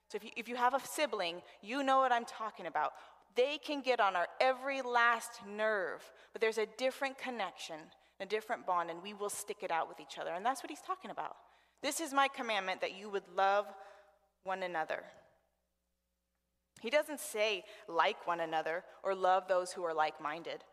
So 0.08 0.16
if 0.16 0.24
you, 0.24 0.30
if 0.36 0.48
you 0.48 0.56
have 0.56 0.74
a 0.74 0.80
sibling, 0.84 1.40
you 1.62 1.82
know 1.82 1.98
what 1.98 2.12
I'm 2.12 2.24
talking 2.24 2.66
about. 2.66 2.92
They 3.34 3.58
can 3.58 3.80
get 3.80 3.98
on 3.98 4.14
our 4.14 4.26
every 4.40 4.82
last 4.82 5.40
nerve, 5.48 6.02
but 6.32 6.42
there's 6.42 6.58
a 6.58 6.66
different 6.76 7.16
connection, 7.16 7.76
a 8.20 8.26
different 8.26 8.66
bond, 8.66 8.90
and 8.90 9.02
we 9.02 9.14
will 9.14 9.30
stick 9.30 9.58
it 9.62 9.70
out 9.70 9.88
with 9.88 10.00
each 10.00 10.18
other. 10.18 10.32
And 10.32 10.44
that's 10.44 10.62
what 10.62 10.68
he's 10.68 10.82
talking 10.82 11.10
about. 11.10 11.36
This 11.82 11.98
is 11.98 12.12
my 12.12 12.28
commandment 12.28 12.80
that 12.82 12.98
you 12.98 13.08
would 13.08 13.22
love 13.34 13.66
one 14.44 14.62
another. 14.62 15.02
He 16.82 16.90
doesn't 16.90 17.20
say 17.20 17.62
like 17.86 18.26
one 18.26 18.40
another 18.40 18.82
or 19.04 19.14
love 19.14 19.46
those 19.46 19.70
who 19.70 19.84
are 19.84 19.94
like 19.94 20.20
minded. 20.20 20.64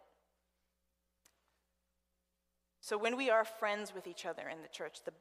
So 2.82 2.98
when 2.98 3.16
we 3.16 3.30
are 3.30 3.46
friends 3.46 3.94
with 3.94 4.08
each 4.08 4.26
other 4.26 4.50
in 4.50 4.64
the 4.64 4.70
church, 4.70 5.04
the, 5.06 5.14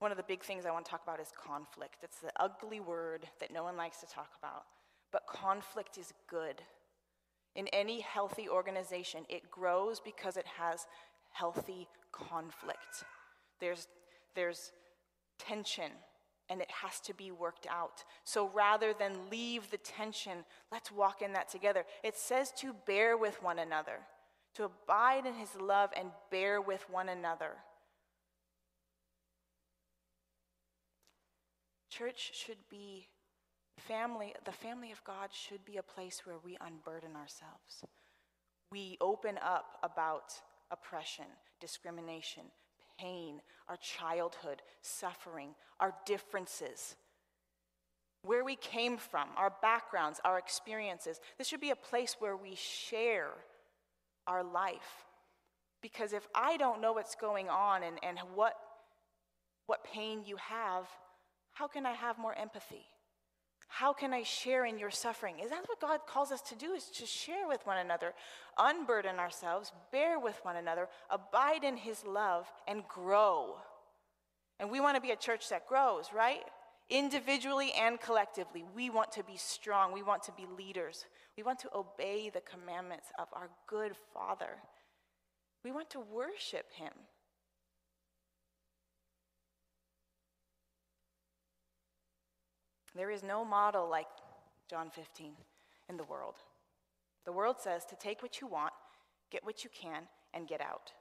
one 0.00 0.10
of 0.10 0.16
the 0.16 0.24
big 0.24 0.42
things 0.42 0.66
I 0.66 0.72
want 0.72 0.84
to 0.84 0.90
talk 0.90 1.04
about 1.04 1.20
is 1.20 1.28
conflict. 1.40 1.98
It's 2.02 2.18
the 2.18 2.32
ugly 2.40 2.80
word 2.80 3.24
that 3.38 3.52
no 3.52 3.62
one 3.62 3.76
likes 3.76 4.00
to 4.00 4.06
talk 4.06 4.30
about. 4.36 4.64
But 5.12 5.28
conflict 5.28 5.96
is 5.96 6.12
good. 6.28 6.60
In 7.54 7.68
any 7.68 8.00
healthy 8.00 8.48
organization, 8.48 9.24
it 9.28 9.48
grows 9.48 10.00
because 10.00 10.36
it 10.36 10.46
has 10.58 10.86
healthy 11.30 11.86
conflict. 12.10 13.04
There's, 13.60 13.86
there's 14.34 14.72
tension, 15.38 15.92
and 16.52 16.60
it 16.60 16.70
has 16.70 17.00
to 17.00 17.14
be 17.14 17.30
worked 17.30 17.66
out. 17.66 18.04
So 18.24 18.50
rather 18.52 18.92
than 18.92 19.30
leave 19.30 19.70
the 19.70 19.78
tension, 19.78 20.44
let's 20.70 20.92
walk 20.92 21.22
in 21.22 21.32
that 21.32 21.48
together. 21.48 21.86
It 22.04 22.14
says 22.14 22.52
to 22.58 22.74
bear 22.86 23.16
with 23.16 23.42
one 23.42 23.58
another, 23.58 24.00
to 24.56 24.64
abide 24.64 25.24
in 25.24 25.32
his 25.32 25.48
love 25.58 25.88
and 25.96 26.10
bear 26.30 26.60
with 26.60 26.84
one 26.90 27.08
another. 27.08 27.52
Church 31.88 32.32
should 32.34 32.58
be 32.70 33.08
family, 33.78 34.34
the 34.44 34.52
family 34.52 34.92
of 34.92 35.02
God 35.04 35.30
should 35.32 35.64
be 35.64 35.78
a 35.78 35.82
place 35.82 36.20
where 36.26 36.36
we 36.44 36.58
unburden 36.60 37.16
ourselves. 37.16 37.82
We 38.70 38.98
open 39.00 39.38
up 39.42 39.78
about 39.82 40.34
oppression, 40.70 41.24
discrimination, 41.62 42.44
pain, 43.02 43.40
our 43.68 43.76
childhood, 43.76 44.62
suffering, 44.80 45.50
our 45.80 45.94
differences, 46.06 46.96
where 48.22 48.44
we 48.44 48.56
came 48.56 48.96
from, 48.96 49.28
our 49.36 49.52
backgrounds, 49.62 50.20
our 50.24 50.38
experiences. 50.38 51.20
This 51.38 51.48
should 51.48 51.60
be 51.60 51.70
a 51.70 51.76
place 51.76 52.16
where 52.18 52.36
we 52.36 52.54
share 52.54 53.30
our 54.26 54.44
life. 54.44 55.06
Because 55.80 56.12
if 56.12 56.26
I 56.34 56.56
don't 56.56 56.80
know 56.80 56.92
what's 56.92 57.16
going 57.16 57.48
on 57.48 57.82
and, 57.82 57.98
and 58.04 58.18
what, 58.34 58.54
what 59.66 59.82
pain 59.82 60.22
you 60.24 60.36
have, 60.36 60.86
how 61.52 61.66
can 61.66 61.84
I 61.84 61.92
have 61.92 62.18
more 62.18 62.34
empathy? 62.38 62.86
How 63.74 63.94
can 63.94 64.12
I 64.12 64.22
share 64.22 64.66
in 64.66 64.78
your 64.78 64.90
suffering? 64.90 65.36
Is 65.42 65.48
that 65.48 65.66
what 65.66 65.80
God 65.80 66.00
calls 66.06 66.30
us 66.30 66.42
to 66.42 66.54
do? 66.54 66.72
Is 66.72 66.90
to 66.90 67.06
share 67.06 67.48
with 67.48 67.66
one 67.66 67.78
another, 67.78 68.12
unburden 68.58 69.18
ourselves, 69.18 69.72
bear 69.90 70.20
with 70.20 70.38
one 70.42 70.56
another, 70.56 70.88
abide 71.08 71.64
in 71.64 71.78
his 71.78 72.04
love, 72.04 72.46
and 72.68 72.86
grow. 72.86 73.56
And 74.60 74.70
we 74.70 74.80
want 74.80 74.96
to 74.96 75.00
be 75.00 75.12
a 75.12 75.16
church 75.16 75.48
that 75.48 75.66
grows, 75.66 76.10
right? 76.14 76.42
Individually 76.90 77.72
and 77.72 77.98
collectively, 77.98 78.62
we 78.76 78.90
want 78.90 79.10
to 79.12 79.24
be 79.24 79.38
strong. 79.38 79.90
We 79.90 80.02
want 80.02 80.22
to 80.24 80.32
be 80.32 80.44
leaders. 80.58 81.06
We 81.38 81.42
want 81.42 81.58
to 81.60 81.74
obey 81.74 82.28
the 82.28 82.42
commandments 82.42 83.06
of 83.18 83.28
our 83.32 83.48
good 83.66 83.92
Father. 84.12 84.58
We 85.64 85.72
want 85.72 85.88
to 85.90 86.00
worship 86.00 86.66
him. 86.74 86.92
There 92.94 93.10
is 93.10 93.22
no 93.22 93.44
model 93.44 93.88
like 93.88 94.06
John 94.68 94.90
15 94.90 95.32
in 95.88 95.96
the 95.96 96.04
world. 96.04 96.36
The 97.24 97.32
world 97.32 97.56
says 97.60 97.84
to 97.86 97.96
take 97.96 98.22
what 98.22 98.40
you 98.40 98.46
want, 98.46 98.72
get 99.30 99.44
what 99.44 99.64
you 99.64 99.70
can, 99.70 100.02
and 100.34 100.48
get 100.48 100.60
out. 100.60 100.92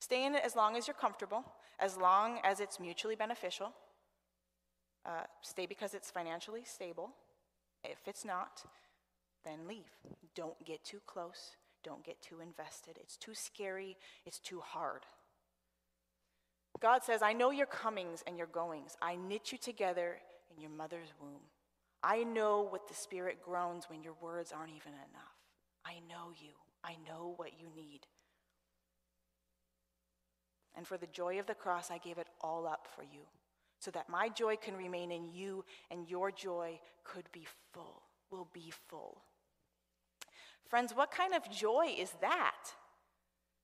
Stay 0.00 0.24
in 0.24 0.34
it 0.34 0.42
as 0.44 0.56
long 0.56 0.76
as 0.76 0.86
you're 0.86 0.94
comfortable, 0.94 1.44
as 1.78 1.96
long 1.96 2.38
as 2.42 2.60
it's 2.60 2.80
mutually 2.80 3.16
beneficial. 3.16 3.72
Uh, 5.04 5.24
stay 5.42 5.66
because 5.66 5.94
it's 5.94 6.10
financially 6.10 6.62
stable. 6.64 7.10
If 7.84 7.98
it's 8.06 8.24
not, 8.24 8.64
then 9.44 9.66
leave. 9.66 9.90
Don't 10.34 10.62
get 10.64 10.84
too 10.84 11.00
close. 11.06 11.56
Don't 11.82 12.04
get 12.04 12.20
too 12.20 12.40
invested. 12.40 12.98
It's 13.00 13.16
too 13.16 13.34
scary. 13.34 13.96
It's 14.26 14.38
too 14.38 14.60
hard. 14.60 15.02
God 16.80 17.02
says, 17.02 17.22
I 17.22 17.32
know 17.32 17.50
your 17.50 17.66
comings 17.66 18.22
and 18.26 18.38
your 18.38 18.46
goings. 18.46 18.96
I 19.02 19.16
knit 19.16 19.52
you 19.52 19.58
together 19.58 20.18
in 20.54 20.60
your 20.60 20.70
mother's 20.70 21.12
womb. 21.20 21.42
I 22.02 22.24
know 22.24 22.62
what 22.62 22.88
the 22.88 22.94
Spirit 22.94 23.38
groans 23.44 23.84
when 23.88 24.02
your 24.02 24.14
words 24.20 24.52
aren't 24.52 24.70
even 24.70 24.92
enough. 24.92 25.36
I 25.84 26.00
know 26.08 26.32
you. 26.40 26.52
I 26.82 26.96
know 27.06 27.34
what 27.36 27.52
you 27.58 27.68
need. 27.74 28.00
And 30.76 30.86
for 30.86 30.96
the 30.96 31.06
joy 31.06 31.38
of 31.38 31.46
the 31.46 31.54
cross, 31.54 31.90
I 31.90 31.98
gave 31.98 32.18
it 32.18 32.28
all 32.40 32.66
up 32.66 32.86
for 32.94 33.02
you, 33.02 33.26
so 33.80 33.90
that 33.90 34.08
my 34.08 34.28
joy 34.28 34.56
can 34.56 34.76
remain 34.76 35.10
in 35.10 35.32
you 35.32 35.64
and 35.90 36.08
your 36.08 36.30
joy 36.30 36.80
could 37.04 37.30
be 37.32 37.46
full, 37.72 38.02
will 38.30 38.48
be 38.52 38.72
full. 38.88 39.22
Friends, 40.68 40.94
what 40.94 41.10
kind 41.10 41.34
of 41.34 41.50
joy 41.50 41.94
is 41.98 42.12
that? 42.20 42.72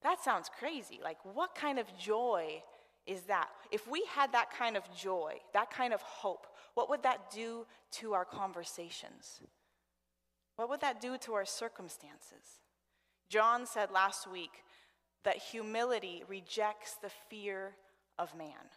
That 0.03 0.23
sounds 0.23 0.51
crazy. 0.59 1.01
Like, 1.03 1.19
what 1.25 1.55
kind 1.55 1.79
of 1.79 1.87
joy 1.97 2.63
is 3.07 3.23
that? 3.23 3.49
If 3.71 3.89
we 3.89 4.05
had 4.11 4.33
that 4.33 4.51
kind 4.51 4.77
of 4.77 4.83
joy, 4.95 5.35
that 5.53 5.71
kind 5.71 5.95
of 5.95 6.03
hope, 6.03 6.47
what 6.75 6.91
would 6.91 7.03
that 7.05 7.31
do 7.31 7.67
to 7.93 8.15
our 8.15 8.25
conversations? 8.25 9.41
What 10.57 10.69
would 10.69 10.81
that 10.81 11.01
do 11.01 11.17
to 11.19 11.35
our 11.35 11.45
circumstances? 11.45 12.61
John 13.29 13.67
said 13.67 13.91
last 13.91 14.31
week 14.31 14.63
that 15.25 15.37
humility 15.37 16.25
rejects 16.29 16.97
the 17.03 17.11
fear 17.29 17.75
of 18.19 18.37
man. 18.37 18.71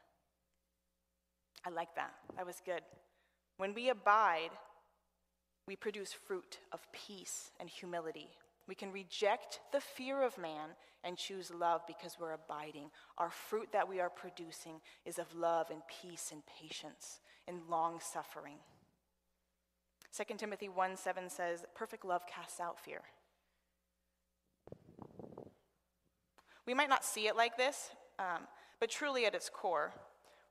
I 1.65 1.69
like 1.69 1.95
that. 1.95 2.13
That 2.35 2.45
was 2.45 2.61
good. 2.65 2.81
When 3.57 3.73
we 3.73 3.89
abide, 3.89 4.51
we 5.67 5.75
produce 5.75 6.13
fruit 6.13 6.59
of 6.71 6.87
peace 6.91 7.51
and 7.59 7.69
humility. 7.69 8.29
We 8.69 8.75
can 8.75 8.91
reject 8.91 9.61
the 9.73 9.81
fear 9.81 10.21
of 10.21 10.37
man 10.37 10.69
and 11.03 11.17
choose 11.17 11.51
love 11.51 11.81
because 11.87 12.17
we're 12.19 12.33
abiding. 12.33 12.91
Our 13.17 13.31
fruit 13.31 13.69
that 13.71 13.89
we 13.89 13.99
are 13.99 14.11
producing 14.11 14.79
is 15.05 15.17
of 15.17 15.33
love 15.35 15.71
and 15.71 15.81
peace 16.01 16.29
and 16.31 16.43
patience 16.45 17.19
and 17.47 17.61
long 17.67 17.99
suffering. 17.99 18.57
2 20.15 20.35
Timothy 20.37 20.69
1 20.69 20.97
7 20.97 21.29
says, 21.31 21.65
Perfect 21.73 22.05
love 22.05 22.21
casts 22.27 22.59
out 22.59 22.79
fear. 22.79 23.01
We 26.67 26.75
might 26.75 26.89
not 26.89 27.03
see 27.03 27.25
it 27.25 27.35
like 27.35 27.57
this, 27.57 27.89
um, 28.19 28.43
but 28.79 28.91
truly 28.91 29.25
at 29.25 29.33
its 29.33 29.49
core, 29.49 29.93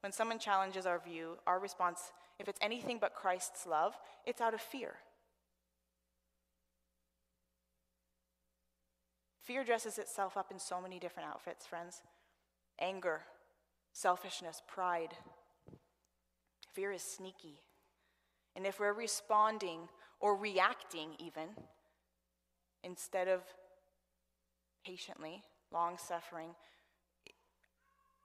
when 0.00 0.10
someone 0.10 0.40
challenges 0.40 0.86
our 0.86 0.98
view, 0.98 1.38
our 1.46 1.60
response, 1.60 2.10
if 2.40 2.48
it's 2.48 2.58
anything 2.60 2.98
but 3.00 3.14
Christ's 3.14 3.64
love, 3.64 3.94
it's 4.26 4.40
out 4.40 4.54
of 4.54 4.60
fear. 4.60 4.96
Fear 9.48 9.64
dresses 9.64 9.96
itself 9.96 10.36
up 10.36 10.50
in 10.50 10.58
so 10.58 10.78
many 10.78 10.98
different 10.98 11.30
outfits, 11.30 11.64
friends 11.64 12.02
anger, 12.78 13.22
selfishness, 13.94 14.60
pride. 14.68 15.14
Fear 16.74 16.92
is 16.92 17.02
sneaky. 17.02 17.62
And 18.54 18.66
if 18.66 18.78
we're 18.78 18.92
responding 18.92 19.88
or 20.20 20.36
reacting, 20.36 21.14
even, 21.18 21.48
instead 22.84 23.26
of 23.26 23.40
patiently, 24.84 25.42
long 25.72 25.96
suffering, 25.96 26.50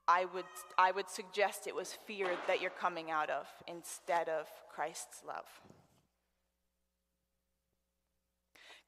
I 0.09 0.25
would, 0.25 0.43
I 0.77 0.91
would 0.91 1.09
suggest 1.09 1.67
it 1.67 1.75
was 1.75 1.97
fear 2.05 2.31
that 2.47 2.59
you're 2.59 2.69
coming 2.69 3.09
out 3.09 3.29
of 3.29 3.47
instead 3.65 4.27
of 4.27 4.47
Christ's 4.69 5.23
love. 5.25 5.45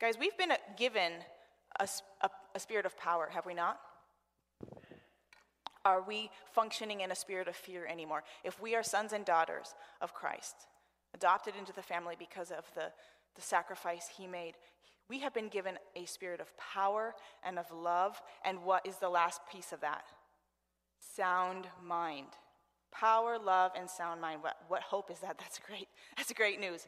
Guys, 0.02 0.16
we've 0.20 0.38
been 0.38 0.52
given 0.78 1.14
a, 1.80 1.88
a, 2.22 2.30
a 2.56 2.60
spirit 2.60 2.86
of 2.86 2.98
power, 2.98 3.30
have 3.32 3.46
we 3.46 3.54
not? 3.54 3.80
Are 5.84 6.02
we 6.02 6.32
functioning 6.52 7.02
in 7.02 7.12
a 7.12 7.16
spirit 7.16 7.48
of 7.48 7.56
fear 7.56 7.86
anymore? 7.86 8.24
If 8.44 8.60
we 8.60 8.76
are 8.76 8.84
sons 8.84 9.14
and 9.14 9.24
daughters 9.24 9.76
of 10.02 10.14
Christ, 10.14 10.56
adopted 11.14 11.54
into 11.58 11.74
the 11.74 11.84
family 11.84 12.16
because 12.18 12.50
of 12.50 12.66
the, 12.74 12.92
the 13.36 13.42
sacrifice 13.42 14.10
he 14.18 14.26
made, 14.26 14.56
we 15.08 15.20
have 15.20 15.34
been 15.34 15.50
given 15.50 15.78
a 15.96 16.06
spirit 16.06 16.42
of 16.42 16.58
power 16.58 17.14
and 17.44 17.60
of 17.60 17.72
love. 17.72 18.20
And 18.44 18.64
what 18.64 18.86
is 18.88 18.98
the 18.98 19.10
last 19.10 19.42
piece 19.52 19.72
of 19.72 19.82
that? 19.82 20.06
Sound 21.16 21.68
mind. 21.84 22.30
Power, 22.92 23.38
love, 23.38 23.72
and 23.78 23.88
sound 23.90 24.20
mind. 24.20 24.42
What, 24.42 24.56
what 24.68 24.82
hope 24.82 25.12
is 25.12 25.20
that? 25.20 25.38
That's 25.40 25.60
great. 25.60 25.88
That's 26.18 26.34
great 26.34 26.60
news. 26.60 26.88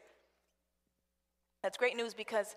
That's 1.62 1.78
great 1.78 1.96
news 1.96 2.14
because 2.14 2.56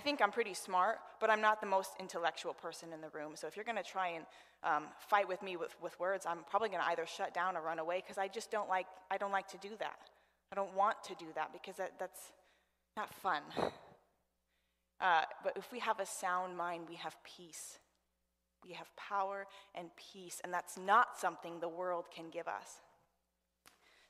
I 0.00 0.02
think 0.02 0.22
I'm 0.22 0.32
pretty 0.32 0.54
smart, 0.54 0.96
but 1.20 1.28
I'm 1.28 1.42
not 1.42 1.60
the 1.60 1.66
most 1.66 1.90
intellectual 2.00 2.54
person 2.54 2.90
in 2.94 3.02
the 3.02 3.10
room. 3.10 3.32
So 3.34 3.46
if 3.46 3.54
you're 3.54 3.66
going 3.66 3.76
to 3.76 3.82
try 3.82 4.08
and 4.08 4.24
um, 4.64 4.84
fight 4.98 5.28
with 5.28 5.42
me 5.42 5.58
with, 5.58 5.76
with 5.82 6.00
words, 6.00 6.24
I'm 6.26 6.38
probably 6.48 6.70
going 6.70 6.80
to 6.80 6.86
either 6.86 7.04
shut 7.04 7.34
down 7.34 7.54
or 7.54 7.60
run 7.60 7.78
away 7.78 8.02
because 8.02 8.16
I 8.16 8.26
just 8.26 8.50
don't 8.50 8.66
like, 8.66 8.86
I 9.10 9.18
don't 9.18 9.30
like 9.30 9.46
to 9.48 9.58
do 9.58 9.68
that. 9.78 9.98
I 10.50 10.56
don't 10.56 10.74
want 10.74 11.04
to 11.04 11.14
do 11.16 11.26
that 11.34 11.52
because 11.52 11.76
that, 11.76 11.98
that's 11.98 12.32
not 12.96 13.12
fun. 13.12 13.42
Uh, 15.02 15.22
but 15.44 15.54
if 15.56 15.70
we 15.70 15.80
have 15.80 16.00
a 16.00 16.06
sound 16.06 16.56
mind, 16.56 16.84
we 16.88 16.94
have 16.94 17.16
peace. 17.22 17.78
We 18.64 18.72
have 18.72 18.94
power 18.96 19.46
and 19.74 19.88
peace, 19.96 20.40
and 20.42 20.52
that's 20.52 20.78
not 20.78 21.18
something 21.18 21.60
the 21.60 21.68
world 21.68 22.06
can 22.14 22.30
give 22.30 22.48
us. 22.48 22.80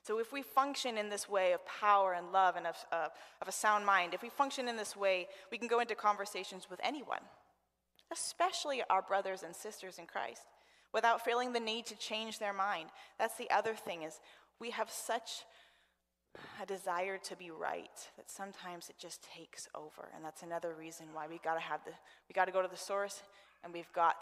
So, 0.03 0.19
if 0.19 0.33
we 0.33 0.41
function 0.41 0.97
in 0.97 1.09
this 1.09 1.29
way 1.29 1.53
of 1.53 1.65
power 1.65 2.13
and 2.13 2.31
love 2.31 2.55
and 2.55 2.65
of, 2.65 2.75
uh, 2.91 3.09
of 3.41 3.47
a 3.47 3.51
sound 3.51 3.85
mind, 3.85 4.13
if 4.13 4.23
we 4.23 4.29
function 4.29 4.67
in 4.67 4.75
this 4.75 4.95
way, 4.95 5.27
we 5.51 5.57
can 5.57 5.67
go 5.67 5.79
into 5.79 5.93
conversations 5.93 6.67
with 6.69 6.79
anyone, 6.83 7.21
especially 8.11 8.81
our 8.89 9.03
brothers 9.03 9.43
and 9.43 9.55
sisters 9.55 9.99
in 9.99 10.07
Christ, 10.07 10.41
without 10.91 11.23
feeling 11.23 11.53
the 11.53 11.59
need 11.59 11.85
to 11.85 11.95
change 11.95 12.39
their 12.39 12.53
mind. 12.53 12.89
That's 13.19 13.37
the 13.37 13.49
other 13.51 13.75
thing 13.75 14.01
is 14.01 14.19
we 14.59 14.71
have 14.71 14.89
such 14.89 15.43
a 16.61 16.65
desire 16.65 17.17
to 17.17 17.35
be 17.35 17.51
right 17.51 18.09
that 18.17 18.29
sometimes 18.29 18.89
it 18.89 18.95
just 18.97 19.21
takes 19.35 19.67
over 19.75 20.09
and 20.15 20.23
that's 20.23 20.43
another 20.43 20.73
reason 20.77 21.07
why 21.13 21.27
we 21.27 21.39
got 21.43 21.55
to 21.55 21.59
have 21.59 21.83
the 21.83 21.91
we 22.29 22.33
got 22.33 22.45
to 22.45 22.51
go 22.51 22.61
to 22.61 22.67
the 22.69 22.77
source 22.77 23.21
and 23.63 23.73
we've 23.73 23.91
got 23.93 24.15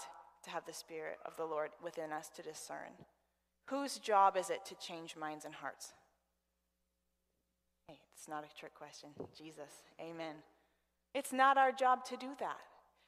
to 0.43 0.49
have 0.49 0.65
the 0.65 0.73
spirit 0.73 1.19
of 1.25 1.35
the 1.37 1.45
lord 1.45 1.69
within 1.83 2.11
us 2.11 2.29
to 2.35 2.41
discern 2.41 2.93
Whose 3.69 3.99
job 3.99 4.35
is 4.35 4.49
it 4.49 4.65
to 4.65 4.75
change 4.75 5.15
minds 5.15 5.45
and 5.45 5.53
hearts? 5.53 5.93
Hey, 7.87 7.99
it's 8.13 8.27
not 8.27 8.43
a 8.43 8.59
trick 8.59 8.73
question. 8.73 9.09
Jesus. 9.37 9.83
Amen. 10.01 10.35
It's 11.13 11.31
not 11.31 11.57
our 11.57 11.71
job 11.71 12.03
to 12.05 12.17
do 12.17 12.29
that. 12.39 12.57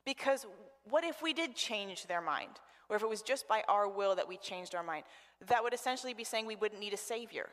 Because 0.06 0.46
what 0.90 1.04
if 1.04 1.22
we 1.22 1.34
did 1.34 1.56
change 1.56 2.08
their 2.08 2.22
mind? 2.22 2.60
Or 2.90 2.96
if 2.96 3.02
it 3.02 3.10
was 3.10 3.22
just 3.22 3.48
by 3.48 3.64
our 3.68 3.88
will 3.88 4.16
that 4.16 4.28
we 4.28 4.38
changed 4.38 4.76
our 4.76 4.84
mind? 4.84 5.06
That 5.48 5.64
would 5.64 5.74
essentially 5.74 6.14
be 6.14 6.24
saying 6.24 6.46
we 6.46 6.56
wouldn't 6.56 6.82
need 6.82 6.94
a 6.94 6.98
Savior. 6.98 7.50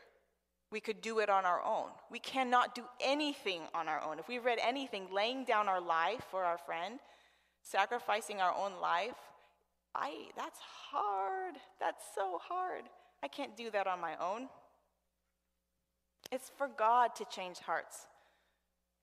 We 0.70 0.80
could 0.80 1.00
do 1.00 1.20
it 1.20 1.30
on 1.30 1.46
our 1.46 1.62
own. 1.64 1.88
We 2.10 2.18
cannot 2.18 2.74
do 2.74 2.82
anything 3.00 3.62
on 3.74 3.88
our 3.88 4.02
own. 4.02 4.18
If 4.18 4.28
we 4.28 4.38
read 4.38 4.58
anything, 4.62 5.08
laying 5.10 5.44
down 5.44 5.68
our 5.68 5.80
life 5.80 6.24
for 6.30 6.44
our 6.44 6.58
friend, 6.58 6.98
sacrificing 7.62 8.40
our 8.40 8.54
own 8.54 8.80
life, 8.82 9.14
That's 10.36 10.60
hard. 10.90 11.54
That's 11.80 12.02
so 12.14 12.38
hard. 12.42 12.84
I 13.22 13.28
can't 13.28 13.56
do 13.56 13.70
that 13.70 13.86
on 13.86 14.00
my 14.00 14.14
own. 14.20 14.48
It's 16.30 16.50
for 16.56 16.68
God 16.68 17.14
to 17.16 17.24
change 17.24 17.58
hearts. 17.58 18.06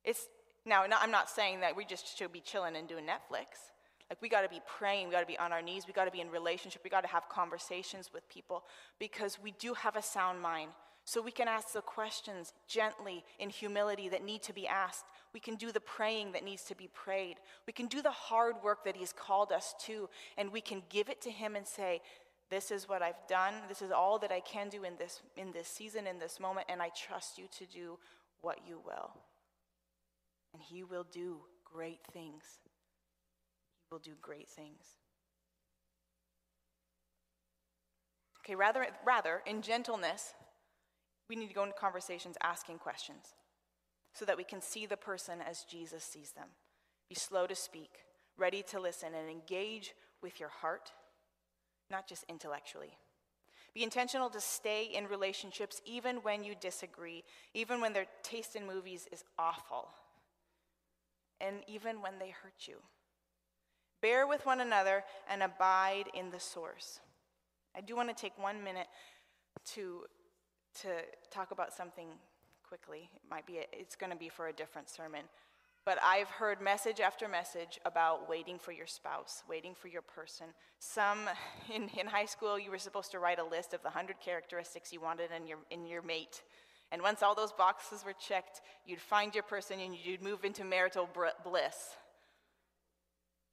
It's 0.04 0.28
now 0.66 0.84
I'm 0.84 1.12
not 1.12 1.30
saying 1.30 1.60
that 1.62 1.76
we 1.76 1.86
just 1.86 2.18
should 2.18 2.32
be 2.32 2.40
chilling 2.40 2.76
and 2.76 2.88
doing 2.88 3.06
Netflix. 3.06 3.72
Like 4.10 4.22
we 4.22 4.30
got 4.30 4.42
to 4.42 4.50
be 4.50 4.62
praying, 4.68 5.08
we 5.08 5.14
got 5.14 5.22
to 5.22 5.26
be 5.26 5.38
on 5.38 5.52
our 5.52 5.62
knees, 5.62 5.86
we 5.88 5.94
got 5.94 6.06
to 6.06 6.12
be 6.12 6.22
in 6.22 6.30
relationship, 6.30 6.82
we 6.84 6.90
got 6.90 7.02
to 7.02 7.08
have 7.08 7.28
conversations 7.28 8.12
with 8.14 8.28
people 8.30 8.64
because 9.00 9.40
we 9.42 9.52
do 9.52 9.74
have 9.74 9.96
a 9.96 10.02
sound 10.02 10.42
mind. 10.42 10.72
So 11.06 11.22
we 11.22 11.32
can 11.32 11.48
ask 11.48 11.72
the 11.72 11.82
questions 11.82 12.52
gently 12.68 13.24
in 13.40 13.50
humility 13.50 14.10
that 14.10 14.26
need 14.26 14.42
to 14.44 14.54
be 14.54 14.68
asked. 14.68 15.06
We 15.34 15.40
can 15.40 15.56
do 15.56 15.72
the 15.72 15.80
praying 15.80 16.32
that 16.32 16.44
needs 16.44 16.64
to 16.64 16.76
be 16.76 16.90
prayed. 16.92 17.38
We 17.68 17.74
can 17.74 17.86
do 17.86 18.02
the 18.02 18.12
hard 18.12 18.56
work 18.64 18.84
that 18.86 18.98
he's 18.98 19.14
called 19.14 19.52
us 19.52 19.76
to 19.82 20.10
and 20.38 20.52
we 20.52 20.62
can 20.62 20.82
give 20.90 21.10
it 21.10 21.22
to 21.22 21.30
him 21.30 21.56
and 21.56 21.68
say, 21.68 22.02
this 22.50 22.72
is 22.72 22.88
what 22.88 23.02
I've 23.02 23.28
done. 23.28 23.54
This 23.68 23.82
is 23.82 23.92
all 23.92 24.20
that 24.20 24.32
I 24.32 24.40
can 24.40 24.70
do 24.70 24.84
in 24.84 24.98
this, 24.98 25.22
in 25.36 25.52
this 25.52 25.68
season, 25.68 26.08
in 26.08 26.20
this 26.20 26.40
moment, 26.40 26.68
and 26.70 26.82
I 26.82 26.90
trust 26.90 27.38
you 27.38 27.46
to 27.58 27.66
do 27.66 27.98
what 28.42 28.60
you 28.68 28.80
will. 28.86 29.12
And 30.54 30.62
He 30.62 30.84
will 30.84 31.06
do 31.12 31.40
great 31.64 32.00
things. 32.14 32.44
He 33.82 33.94
will 33.94 34.00
do 34.00 34.14
great 34.22 34.48
things. 34.48 34.86
Okay, 38.42 38.56
rather, 38.56 38.86
rather, 39.04 39.42
in 39.48 39.64
gentleness, 39.64 40.36
we 41.30 41.36
need 41.36 41.48
to 41.48 41.54
go 41.54 41.64
into 41.64 41.76
conversations 41.76 42.38
asking 42.44 42.80
questions 42.80 43.34
so 44.14 44.26
that 44.26 44.38
we 44.38 44.44
can 44.44 44.62
see 44.62 44.86
the 44.86 44.98
person 44.98 45.40
as 45.48 45.66
Jesus 45.70 46.04
sees 46.04 46.32
them. 46.32 46.48
Be 47.10 47.16
slow 47.16 47.48
to 47.48 47.56
speak, 47.56 47.92
ready 48.38 48.64
to 48.70 48.80
listen, 48.80 49.14
and 49.14 49.30
engage 49.30 49.94
with 50.22 50.40
your 50.40 50.50
heart 50.50 50.92
not 51.92 52.08
just 52.08 52.26
intellectually. 52.30 52.98
Be 53.74 53.84
intentional 53.84 54.30
to 54.30 54.40
stay 54.40 54.86
in 54.86 55.08
relationships 55.08 55.82
even 55.86 56.18
when 56.18 56.44
you 56.44 56.56
disagree, 56.60 57.24
even 57.54 57.82
when 57.82 57.94
their 57.94 58.06
taste 58.24 58.56
in 58.56 58.66
movies 58.66 59.08
is 59.12 59.24
awful, 59.38 59.90
and 61.42 61.58
even 61.68 62.02
when 62.02 62.18
they 62.20 62.30
hurt 62.30 62.68
you. 62.68 62.76
Bear 64.02 64.28
with 64.28 64.46
one 64.46 64.62
another 64.62 65.04
and 65.30 65.44
abide 65.44 66.06
in 66.14 66.30
the 66.30 66.40
source. 66.40 67.00
I 67.76 67.82
do 67.82 67.96
want 67.96 68.10
to 68.10 68.16
take 68.16 68.38
one 68.42 68.64
minute 68.64 68.88
to, 69.74 70.04
to 70.82 70.90
talk 71.32 71.52
about 71.52 71.74
something 71.74 72.08
quickly. 72.68 73.10
It 73.16 73.22
might 73.30 73.46
be, 73.46 73.58
a, 73.58 73.66
it's 73.72 73.96
going 73.96 74.12
to 74.12 74.18
be 74.18 74.30
for 74.30 74.48
a 74.48 74.54
different 74.54 74.90
sermon. 74.90 75.22
But 75.86 76.00
I've 76.04 76.30
heard 76.30 76.62
message 76.62 77.00
after 77.00 77.28
message 77.28 77.80
about 77.86 78.28
waiting 78.28 78.58
for 78.58 78.72
your 78.72 78.88
spouse, 78.88 79.44
waiting 79.48 79.76
for 79.76 79.88
your 79.88 80.02
person. 80.02 80.48
Some 80.80 81.20
in, 81.74 81.90
in 81.98 82.08
high 82.08 82.26
school, 82.26 82.58
you 82.60 82.72
were 82.72 82.80
supposed 82.80 83.12
to 83.12 83.20
write 83.20 83.40
a 83.40 83.44
list 83.44 83.74
of 83.74 83.82
the 83.82 83.90
100 83.90 84.20
characteristics 84.20 84.92
you 84.92 85.00
wanted 85.00 85.30
in 85.36 85.48
your, 85.48 85.60
in 85.70 85.86
your 85.86 86.02
mate. 86.02 86.42
And 86.92 87.02
once 87.02 87.22
all 87.24 87.36
those 87.36 87.52
boxes 87.52 88.04
were 88.06 88.14
checked, 88.14 88.62
you'd 88.86 89.00
find 89.00 89.34
your 89.34 89.44
person 89.44 89.80
and 89.80 89.96
you'd 89.96 90.22
move 90.22 90.44
into 90.44 90.64
marital 90.64 91.08
bliss. 91.44 91.96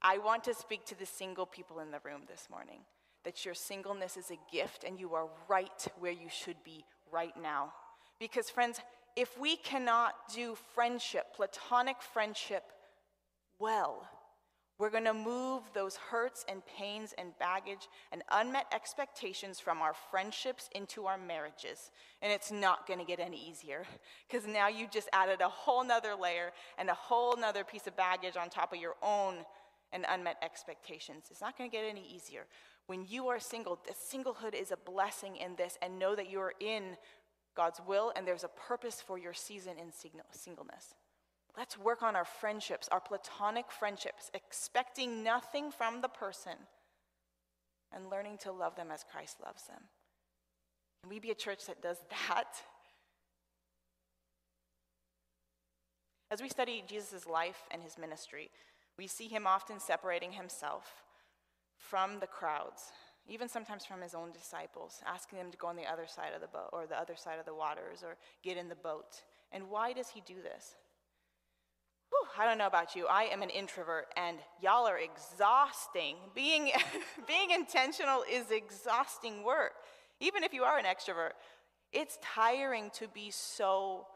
I 0.01 0.19
want 0.19 0.45
to 0.45 0.55
speak 0.55 0.85
to 0.87 0.99
the 0.99 1.07
single 1.07 1.47
people 1.47 1.81
in 1.81 1.91
the 1.91 2.01
room 2.05 2.23
this 2.29 2.49
morning 2.51 2.81
that 3.25 3.45
your 3.45 3.55
singleness 3.55 4.17
is 4.17 4.31
a 4.31 4.39
gift 4.53 4.85
and 4.85 4.99
you 4.99 5.15
are 5.15 5.29
right 5.49 5.87
where 6.01 6.13
you 6.13 6.29
should 6.29 6.57
be 6.65 6.85
right 7.13 7.35
now. 7.41 7.73
Because, 8.19 8.51
friends, 8.51 8.81
if 9.17 9.39
we 9.39 9.57
cannot 9.57 10.15
do 10.35 10.57
friendship, 10.75 11.35
platonic 11.37 11.97
friendship, 12.01 12.65
well, 13.59 14.09
we're 14.79 14.91
going 14.91 15.05
to 15.05 15.15
move 15.15 15.63
those 15.75 15.97
hurts 15.97 16.45
and 16.49 16.63
pains 16.67 17.15
and 17.17 17.39
baggage 17.39 17.89
and 18.11 18.23
unmet 18.33 18.67
expectations 18.75 19.61
from 19.61 19.81
our 19.81 19.95
friendships 20.11 20.69
into 20.75 21.07
our 21.07 21.19
marriages. 21.19 21.91
And 22.21 22.33
it's 22.33 22.51
not 22.51 22.89
going 22.89 22.99
to 22.99 23.05
get 23.05 23.21
any 23.21 23.41
easier 23.49 23.85
because 24.27 24.47
now 24.47 24.69
you 24.69 24.89
just 24.91 25.09
added 25.13 25.41
a 25.41 25.49
whole 25.49 25.85
nother 25.85 26.15
layer 26.21 26.51
and 26.79 26.89
a 26.89 26.95
whole 26.95 27.37
nother 27.37 27.63
piece 27.63 27.87
of 27.87 27.97
baggage 27.97 28.37
on 28.37 28.49
top 28.49 28.73
of 28.73 28.81
your 28.81 28.95
own 29.03 29.45
and 29.93 30.07
unmet 30.09 30.37
expectations. 30.43 31.27
It's 31.31 31.41
not 31.41 31.57
going 31.57 31.71
to 31.71 31.77
get 31.77 31.85
any 31.89 32.05
easier. 32.13 32.47
When 32.87 33.07
you 33.09 33.29
are 33.29 33.39
single, 33.39 33.79
singlehood 34.13 34.55
is 34.55 34.71
a 34.73 34.77
blessing 34.77 35.37
in 35.37 35.57
this, 35.57 35.79
and 35.81 35.99
know 35.99 36.15
that 36.15 36.31
you 36.31 36.41
are 36.41 36.55
in 36.61 36.97
God's 37.55 37.81
will 37.87 38.13
and 38.15 38.27
there's 38.27 38.45
a 38.45 38.49
purpose 38.49 39.01
for 39.01 39.19
your 39.19 39.35
season 39.35 39.75
in 39.79 39.93
singleness. 39.93 40.95
Let's 41.57 41.77
work 41.77 42.03
on 42.03 42.17
our 42.17 42.25
friendships, 42.25 42.89
our 42.91 43.01
platonic 43.01 43.71
friendships, 43.71 44.31
expecting 44.33 45.23
nothing 45.23 45.71
from 45.71 46.01
the 46.01 46.09
person 46.09 46.55
and 47.95 48.09
learning 48.11 48.39
to 48.39 48.53
love 48.53 48.75
them 48.75 48.89
as 48.91 49.05
Christ 49.11 49.37
loves 49.45 49.65
them. 49.65 49.83
Can 51.03 51.11
we 51.11 51.21
be 51.21 51.31
a 51.31 51.35
church 51.35 51.67
that 51.67 51.83
does 51.83 51.99
that? 52.09 52.49
As 56.31 56.41
we 56.41 56.49
study 56.49 56.83
Jesus' 56.89 57.27
life 57.27 57.65
and 57.71 57.83
his 57.83 57.99
ministry, 57.99 58.51
we 58.97 59.07
see 59.07 59.29
him 59.29 59.47
often 59.47 59.79
separating 59.79 60.33
himself 60.33 61.03
from 61.89 62.21
the 62.21 62.27
crowds, 62.27 62.93
even 63.27 63.49
sometimes 63.49 63.85
from 63.85 64.01
his 64.01 64.15
own 64.15 64.33
disciples, 64.33 65.01
asking 65.07 65.39
them 65.39 65.51
to 65.51 65.57
go 65.59 65.67
on 65.67 65.77
the 65.77 65.87
other 65.87 66.07
side 66.07 66.33
of 66.35 66.41
the 66.41 66.47
boat 66.47 66.71
or 66.73 66.87
the 66.87 66.99
other 66.99 67.17
side 67.17 67.39
of 67.39 67.47
the 67.47 67.55
waters 67.55 68.03
or 68.03 68.17
get 68.43 68.57
in 68.57 68.69
the 68.69 68.75
boat. 68.75 69.23
And 69.51 69.69
why 69.69 69.93
does 69.93 70.09
he 70.09 70.23
do 70.27 70.37
this? 70.43 70.77
I 72.39 72.47
don't 72.47 72.59
know 72.59 72.67
about 72.67 72.95
you. 72.95 73.07
I 73.07 73.25
am 73.25 73.43
an 73.43 73.51
introvert, 73.51 74.07
and 74.17 74.39
y'all 74.61 74.87
are 74.87 74.99
exhausting. 74.99 76.17
Being, 76.35 76.71
being 77.27 77.51
intentional 77.51 78.25
is 78.31 78.51
exhausting 78.51 79.43
work. 79.45 79.73
Even 80.21 80.45
if 80.45 80.55
you 80.55 80.63
are 80.63 80.79
an 80.79 80.85
extrovert, 80.85 81.33
it's 81.93 82.19
tiring 82.23 82.91
to 82.95 83.09
be 83.09 83.31
so 83.31 84.07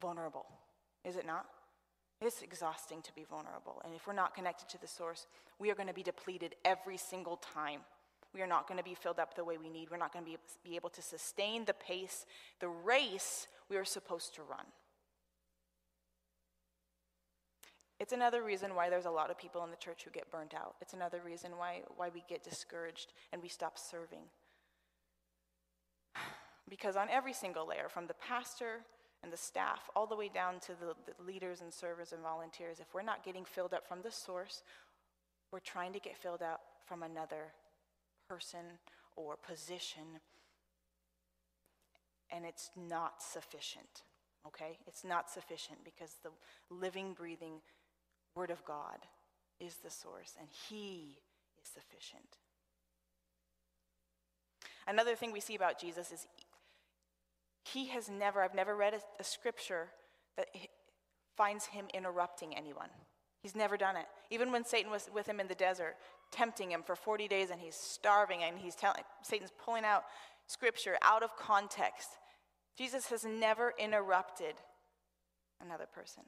vulnerable, 0.00 0.46
is 1.04 1.16
it 1.16 1.26
not? 1.26 1.46
It's 2.20 2.42
exhausting 2.42 3.00
to 3.02 3.14
be 3.14 3.24
vulnerable. 3.24 3.80
And 3.84 3.94
if 3.94 4.06
we're 4.06 4.12
not 4.12 4.34
connected 4.34 4.68
to 4.70 4.80
the 4.80 4.88
source, 4.88 5.26
we 5.58 5.70
are 5.70 5.74
going 5.74 5.88
to 5.88 5.94
be 5.94 6.02
depleted 6.02 6.56
every 6.64 6.96
single 6.96 7.36
time. 7.36 7.80
We 8.34 8.42
are 8.42 8.46
not 8.46 8.66
going 8.66 8.78
to 8.78 8.84
be 8.84 8.94
filled 8.94 9.20
up 9.20 9.34
the 9.34 9.44
way 9.44 9.56
we 9.56 9.68
need. 9.68 9.90
We're 9.90 9.98
not 9.98 10.12
going 10.12 10.24
to 10.24 10.30
be, 10.30 10.36
be 10.64 10.76
able 10.76 10.90
to 10.90 11.02
sustain 11.02 11.64
the 11.64 11.74
pace, 11.74 12.26
the 12.60 12.68
race 12.68 13.46
we 13.70 13.76
are 13.76 13.84
supposed 13.84 14.34
to 14.34 14.42
run. 14.42 14.66
It's 18.00 18.12
another 18.12 18.42
reason 18.42 18.74
why 18.74 18.90
there's 18.90 19.06
a 19.06 19.10
lot 19.10 19.30
of 19.30 19.38
people 19.38 19.64
in 19.64 19.70
the 19.70 19.76
church 19.76 20.04
who 20.04 20.10
get 20.10 20.30
burnt 20.30 20.54
out. 20.54 20.76
It's 20.80 20.94
another 20.94 21.20
reason 21.24 21.52
why, 21.56 21.82
why 21.96 22.10
we 22.12 22.22
get 22.28 22.44
discouraged 22.44 23.12
and 23.32 23.42
we 23.42 23.48
stop 23.48 23.78
serving. 23.78 24.24
Because 26.68 26.96
on 26.96 27.08
every 27.08 27.32
single 27.32 27.66
layer, 27.66 27.88
from 27.88 28.08
the 28.08 28.14
pastor 28.14 28.80
and 29.22 29.32
the 29.32 29.36
staff 29.36 29.90
all 29.96 30.06
the 30.06 30.16
way 30.16 30.30
down 30.32 30.60
to 30.60 30.72
the, 30.72 30.94
the 31.06 31.24
leaders 31.24 31.60
and 31.60 31.72
servers 31.72 32.12
and 32.12 32.22
volunteers, 32.22 32.80
if 32.80 32.94
we're 32.94 33.02
not 33.02 33.24
getting 33.24 33.44
filled 33.44 33.74
up 33.74 33.86
from 33.86 34.02
the 34.02 34.10
source, 34.10 34.62
we're 35.52 35.58
trying 35.58 35.92
to 35.92 35.98
get 35.98 36.16
filled 36.16 36.42
up 36.42 36.60
from 36.86 37.02
another 37.02 37.52
person 38.28 38.78
or 39.16 39.36
position, 39.36 40.20
and 42.30 42.44
it's 42.44 42.70
not 42.76 43.22
sufficient. 43.22 44.02
Okay? 44.46 44.78
It's 44.86 45.04
not 45.04 45.30
sufficient 45.30 45.78
because 45.84 46.16
the 46.22 46.30
living, 46.70 47.14
breathing, 47.14 47.60
Word 48.34 48.50
of 48.50 48.64
God 48.64 48.98
is 49.58 49.76
the 49.76 49.90
source, 49.90 50.34
and 50.38 50.48
He 50.68 51.18
is 51.60 51.68
sufficient. 51.68 52.36
Another 54.86 55.16
thing 55.16 55.32
we 55.32 55.40
see 55.40 55.54
about 55.54 55.80
Jesus 55.80 56.12
is 56.12 56.26
He 57.72 57.88
has 57.88 58.08
never, 58.08 58.42
I've 58.42 58.54
never 58.54 58.76
read 58.76 58.94
a, 58.94 59.00
a 59.20 59.24
scripture 59.24 59.88
that 60.36 60.48
finds 61.36 61.66
Him 61.66 61.86
interrupting 61.94 62.56
anyone. 62.56 62.88
He's 63.42 63.54
never 63.54 63.76
done 63.76 63.96
it. 63.96 64.06
Even 64.30 64.50
when 64.50 64.64
Satan 64.64 64.90
was 64.90 65.08
with 65.14 65.26
him 65.28 65.38
in 65.38 65.46
the 65.46 65.54
desert, 65.54 65.94
tempting 66.32 66.72
him 66.72 66.82
for 66.82 66.96
40 66.96 67.28
days, 67.28 67.50
and 67.50 67.60
he's 67.60 67.76
starving, 67.76 68.42
and 68.42 68.58
he's 68.58 68.74
telling 68.74 69.02
Satan's 69.22 69.52
pulling 69.64 69.84
out 69.84 70.02
scripture 70.46 70.96
out 71.02 71.22
of 71.22 71.36
context. 71.36 72.08
Jesus 72.76 73.06
has 73.06 73.24
never 73.24 73.74
interrupted 73.78 74.54
another 75.60 75.86
person. 75.86 76.24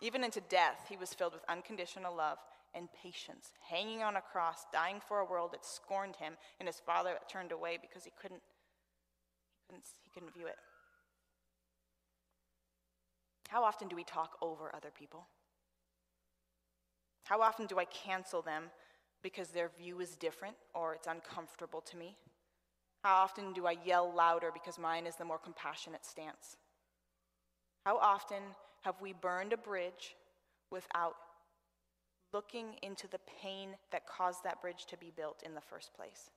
Even 0.00 0.24
into 0.24 0.40
death, 0.40 0.86
he 0.88 0.96
was 0.96 1.12
filled 1.12 1.34
with 1.34 1.44
unconditional 1.48 2.16
love 2.16 2.38
and 2.74 2.88
patience, 3.02 3.52
hanging 3.68 4.02
on 4.02 4.16
a 4.16 4.20
cross, 4.20 4.64
dying 4.72 5.00
for 5.06 5.18
a 5.18 5.24
world 5.24 5.52
that 5.52 5.64
scorned 5.64 6.16
him, 6.16 6.34
and 6.58 6.68
his 6.68 6.80
father 6.80 7.16
turned 7.28 7.52
away 7.52 7.78
because 7.80 8.04
he 8.04 8.12
couldn't, 8.20 8.40
couldn't, 9.70 9.86
he 10.02 10.10
couldn't 10.10 10.34
view 10.34 10.46
it. 10.46 10.56
How 13.48 13.64
often 13.64 13.88
do 13.88 13.96
we 13.96 14.04
talk 14.04 14.36
over 14.42 14.74
other 14.74 14.90
people? 14.96 15.26
How 17.24 17.40
often 17.40 17.66
do 17.66 17.78
I 17.78 17.84
cancel 17.84 18.42
them 18.42 18.64
because 19.22 19.48
their 19.48 19.70
view 19.78 20.00
is 20.00 20.16
different 20.16 20.56
or 20.74 20.94
it's 20.94 21.06
uncomfortable 21.06 21.80
to 21.82 21.96
me? 21.96 22.16
How 23.04 23.22
often 23.22 23.52
do 23.52 23.66
I 23.66 23.76
yell 23.84 24.12
louder 24.12 24.50
because 24.52 24.78
mine 24.78 25.06
is 25.06 25.16
the 25.16 25.24
more 25.24 25.38
compassionate 25.38 26.04
stance? 26.04 26.56
How 27.86 27.96
often 27.98 28.42
have 28.82 29.00
we 29.00 29.12
burned 29.12 29.52
a 29.52 29.56
bridge 29.56 30.16
without 30.70 31.14
looking 32.32 32.74
into 32.82 33.08
the 33.08 33.20
pain 33.42 33.70
that 33.90 34.06
caused 34.06 34.44
that 34.44 34.60
bridge 34.60 34.86
to 34.86 34.96
be 34.96 35.12
built 35.14 35.42
in 35.44 35.54
the 35.54 35.60
first 35.60 35.94
place? 35.94 36.30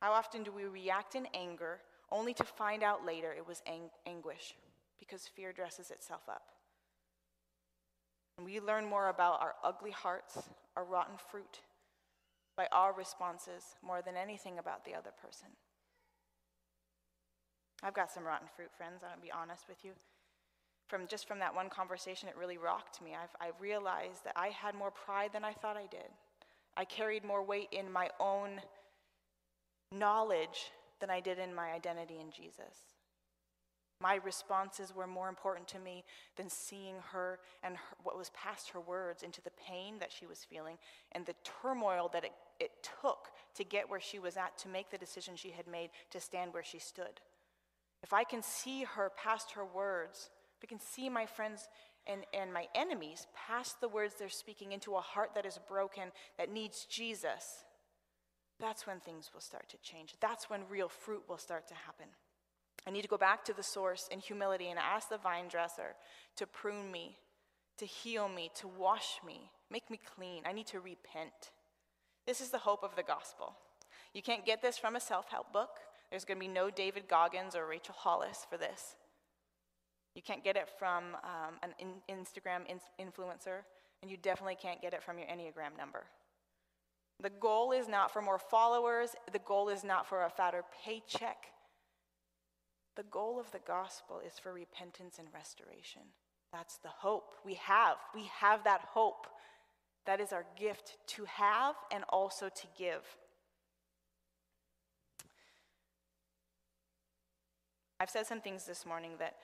How 0.00 0.12
often 0.12 0.42
do 0.42 0.52
we 0.52 0.64
react 0.64 1.14
in 1.14 1.26
anger 1.34 1.80
only 2.10 2.34
to 2.34 2.44
find 2.44 2.82
out 2.82 3.04
later 3.04 3.32
it 3.32 3.46
was 3.46 3.62
ang- 3.66 3.90
anguish 4.06 4.54
because 4.98 5.26
fear 5.26 5.52
dresses 5.52 5.90
itself 5.90 6.22
up? 6.28 6.42
And 8.36 8.46
we 8.46 8.60
learn 8.60 8.84
more 8.84 9.08
about 9.08 9.40
our 9.40 9.54
ugly 9.62 9.92
hearts, 9.92 10.38
our 10.76 10.84
rotten 10.84 11.16
fruit, 11.30 11.60
by 12.56 12.66
our 12.72 12.92
responses 12.92 13.76
more 13.82 14.02
than 14.02 14.16
anything 14.16 14.58
about 14.58 14.84
the 14.84 14.94
other 14.94 15.12
person. 15.20 15.48
I've 17.82 17.94
got 17.94 18.10
some 18.10 18.24
rotten 18.24 18.48
fruit, 18.56 18.70
friends, 18.76 19.02
to 19.02 19.20
be 19.20 19.30
honest 19.30 19.68
with 19.68 19.84
you 19.84 19.92
from 20.88 21.06
just 21.06 21.26
from 21.26 21.38
that 21.38 21.54
one 21.54 21.68
conversation, 21.68 22.28
it 22.28 22.36
really 22.36 22.58
rocked 22.58 23.02
me. 23.02 23.12
I've, 23.14 23.34
I 23.40 23.50
realized 23.60 24.24
that 24.24 24.34
I 24.36 24.48
had 24.48 24.74
more 24.74 24.90
pride 24.90 25.30
than 25.32 25.44
I 25.44 25.52
thought 25.52 25.76
I 25.76 25.86
did. 25.90 26.08
I 26.76 26.84
carried 26.84 27.24
more 27.24 27.42
weight 27.42 27.68
in 27.72 27.90
my 27.90 28.10
own 28.20 28.60
knowledge 29.92 30.70
than 31.00 31.10
I 31.10 31.20
did 31.20 31.38
in 31.38 31.54
my 31.54 31.72
identity 31.72 32.18
in 32.20 32.30
Jesus. 32.30 32.94
My 34.00 34.16
responses 34.16 34.94
were 34.94 35.06
more 35.06 35.28
important 35.28 35.68
to 35.68 35.78
me 35.78 36.04
than 36.36 36.50
seeing 36.50 36.96
her 37.12 37.38
and 37.62 37.76
her, 37.76 37.96
what 38.02 38.18
was 38.18 38.30
past 38.30 38.70
her 38.70 38.80
words 38.80 39.22
into 39.22 39.40
the 39.40 39.52
pain 39.52 39.98
that 40.00 40.12
she 40.12 40.26
was 40.26 40.44
feeling 40.44 40.78
and 41.12 41.24
the 41.24 41.34
turmoil 41.62 42.10
that 42.12 42.24
it, 42.24 42.32
it 42.60 42.72
took 43.00 43.28
to 43.54 43.64
get 43.64 43.88
where 43.88 44.00
she 44.00 44.18
was 44.18 44.36
at 44.36 44.58
to 44.58 44.68
make 44.68 44.90
the 44.90 44.98
decision 44.98 45.36
she 45.36 45.50
had 45.50 45.66
made 45.66 45.90
to 46.10 46.20
stand 46.20 46.52
where 46.52 46.64
she 46.64 46.78
stood. 46.78 47.20
If 48.02 48.12
I 48.12 48.24
can 48.24 48.42
see 48.42 48.84
her 48.84 49.10
past 49.16 49.52
her 49.52 49.64
words, 49.64 50.28
if 50.58 50.64
I 50.64 50.68
can 50.68 50.80
see 50.80 51.08
my 51.08 51.24
friends 51.24 51.68
and, 52.06 52.26
and 52.34 52.52
my 52.52 52.66
enemies 52.74 53.26
past 53.34 53.80
the 53.80 53.88
words 53.88 54.14
they're 54.18 54.28
speaking 54.28 54.72
into 54.72 54.96
a 54.96 55.00
heart 55.00 55.30
that 55.34 55.46
is 55.46 55.58
broken, 55.66 56.12
that 56.36 56.52
needs 56.52 56.84
Jesus, 56.84 57.64
that's 58.64 58.86
when 58.86 58.98
things 59.00 59.30
will 59.34 59.42
start 59.42 59.68
to 59.68 59.76
change. 59.78 60.14
That's 60.20 60.48
when 60.48 60.62
real 60.70 60.88
fruit 60.88 61.22
will 61.28 61.36
start 61.38 61.68
to 61.68 61.74
happen. 61.74 62.06
I 62.86 62.90
need 62.90 63.02
to 63.02 63.08
go 63.08 63.18
back 63.18 63.44
to 63.44 63.52
the 63.52 63.62
source 63.62 64.08
in 64.10 64.20
humility 64.20 64.68
and 64.68 64.78
ask 64.78 65.10
the 65.10 65.18
vine 65.18 65.48
dresser 65.48 65.94
to 66.36 66.46
prune 66.46 66.90
me, 66.90 67.18
to 67.78 67.84
heal 67.84 68.28
me, 68.28 68.50
to 68.56 68.68
wash 68.68 69.20
me, 69.26 69.50
make 69.70 69.90
me 69.90 70.00
clean. 70.16 70.42
I 70.46 70.52
need 70.52 70.66
to 70.68 70.80
repent. 70.80 71.52
This 72.26 72.40
is 72.40 72.50
the 72.50 72.58
hope 72.58 72.82
of 72.82 72.96
the 72.96 73.02
gospel. 73.02 73.54
You 74.14 74.22
can't 74.22 74.46
get 74.46 74.62
this 74.62 74.78
from 74.78 74.96
a 74.96 75.00
self 75.00 75.30
help 75.30 75.52
book. 75.52 75.80
There's 76.10 76.24
going 76.24 76.38
to 76.38 76.46
be 76.46 76.52
no 76.52 76.70
David 76.70 77.08
Goggins 77.08 77.54
or 77.54 77.66
Rachel 77.66 77.94
Hollis 77.96 78.46
for 78.48 78.56
this. 78.56 78.96
You 80.14 80.22
can't 80.22 80.44
get 80.44 80.56
it 80.56 80.68
from 80.78 81.16
um, 81.24 81.54
an 81.62 81.74
in- 81.78 82.16
Instagram 82.16 82.60
in- 82.68 83.04
influencer, 83.04 83.62
and 84.00 84.10
you 84.10 84.16
definitely 84.16 84.56
can't 84.56 84.80
get 84.80 84.94
it 84.94 85.02
from 85.02 85.18
your 85.18 85.26
Enneagram 85.26 85.76
number. 85.76 86.04
The 87.20 87.30
goal 87.30 87.72
is 87.72 87.88
not 87.88 88.12
for 88.12 88.20
more 88.20 88.38
followers, 88.38 89.10
the 89.32 89.38
goal 89.38 89.68
is 89.68 89.84
not 89.84 90.06
for 90.06 90.24
a 90.24 90.30
fatter 90.30 90.64
paycheck. 90.84 91.46
The 92.96 93.04
goal 93.04 93.40
of 93.40 93.50
the 93.50 93.60
gospel 93.66 94.20
is 94.24 94.38
for 94.38 94.52
repentance 94.52 95.18
and 95.18 95.28
restoration. 95.34 96.02
That's 96.52 96.76
the 96.78 96.88
hope 96.88 97.34
we 97.44 97.54
have. 97.54 97.96
We 98.14 98.30
have 98.40 98.62
that 98.64 98.82
hope. 98.82 99.26
That 100.06 100.20
is 100.20 100.32
our 100.32 100.44
gift 100.58 100.98
to 101.08 101.24
have 101.24 101.74
and 101.90 102.04
also 102.08 102.48
to 102.48 102.66
give. 102.78 103.02
I've 107.98 108.10
said 108.10 108.26
some 108.26 108.40
things 108.40 108.66
this 108.66 108.84
morning 108.84 109.12
that 109.18 109.36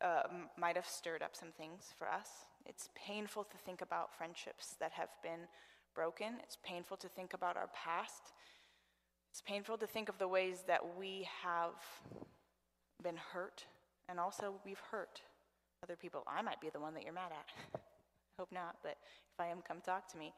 uh, 0.00 0.22
might 0.56 0.76
have 0.76 0.86
stirred 0.86 1.22
up 1.22 1.34
some 1.34 1.50
things 1.56 1.92
for 1.98 2.08
us. 2.08 2.28
It's 2.64 2.88
painful 2.94 3.44
to 3.44 3.56
think 3.58 3.82
about 3.82 4.16
friendships 4.16 4.76
that 4.80 4.92
have 4.92 5.08
been 5.22 5.48
broken. 5.94 6.34
It's 6.42 6.58
painful 6.64 6.96
to 6.98 7.08
think 7.08 7.34
about 7.34 7.56
our 7.56 7.68
past. 7.74 8.32
It's 9.30 9.40
painful 9.40 9.78
to 9.78 9.86
think 9.86 10.08
of 10.08 10.18
the 10.18 10.28
ways 10.28 10.64
that 10.66 10.96
we 10.96 11.26
have 11.42 11.74
been 13.02 13.16
hurt, 13.32 13.64
and 14.08 14.20
also 14.20 14.54
we've 14.64 14.80
hurt 14.90 15.20
other 15.82 15.96
people. 15.96 16.22
I 16.26 16.42
might 16.42 16.60
be 16.60 16.70
the 16.70 16.80
one 16.80 16.94
that 16.94 17.04
you're 17.04 17.12
mad 17.12 17.32
at. 17.32 17.46
I 17.74 17.78
Hope 18.38 18.52
not, 18.52 18.76
but 18.82 18.96
if 19.32 19.40
I 19.40 19.46
am, 19.46 19.58
come 19.66 19.80
talk 19.80 20.08
to 20.12 20.18
me. 20.18 20.32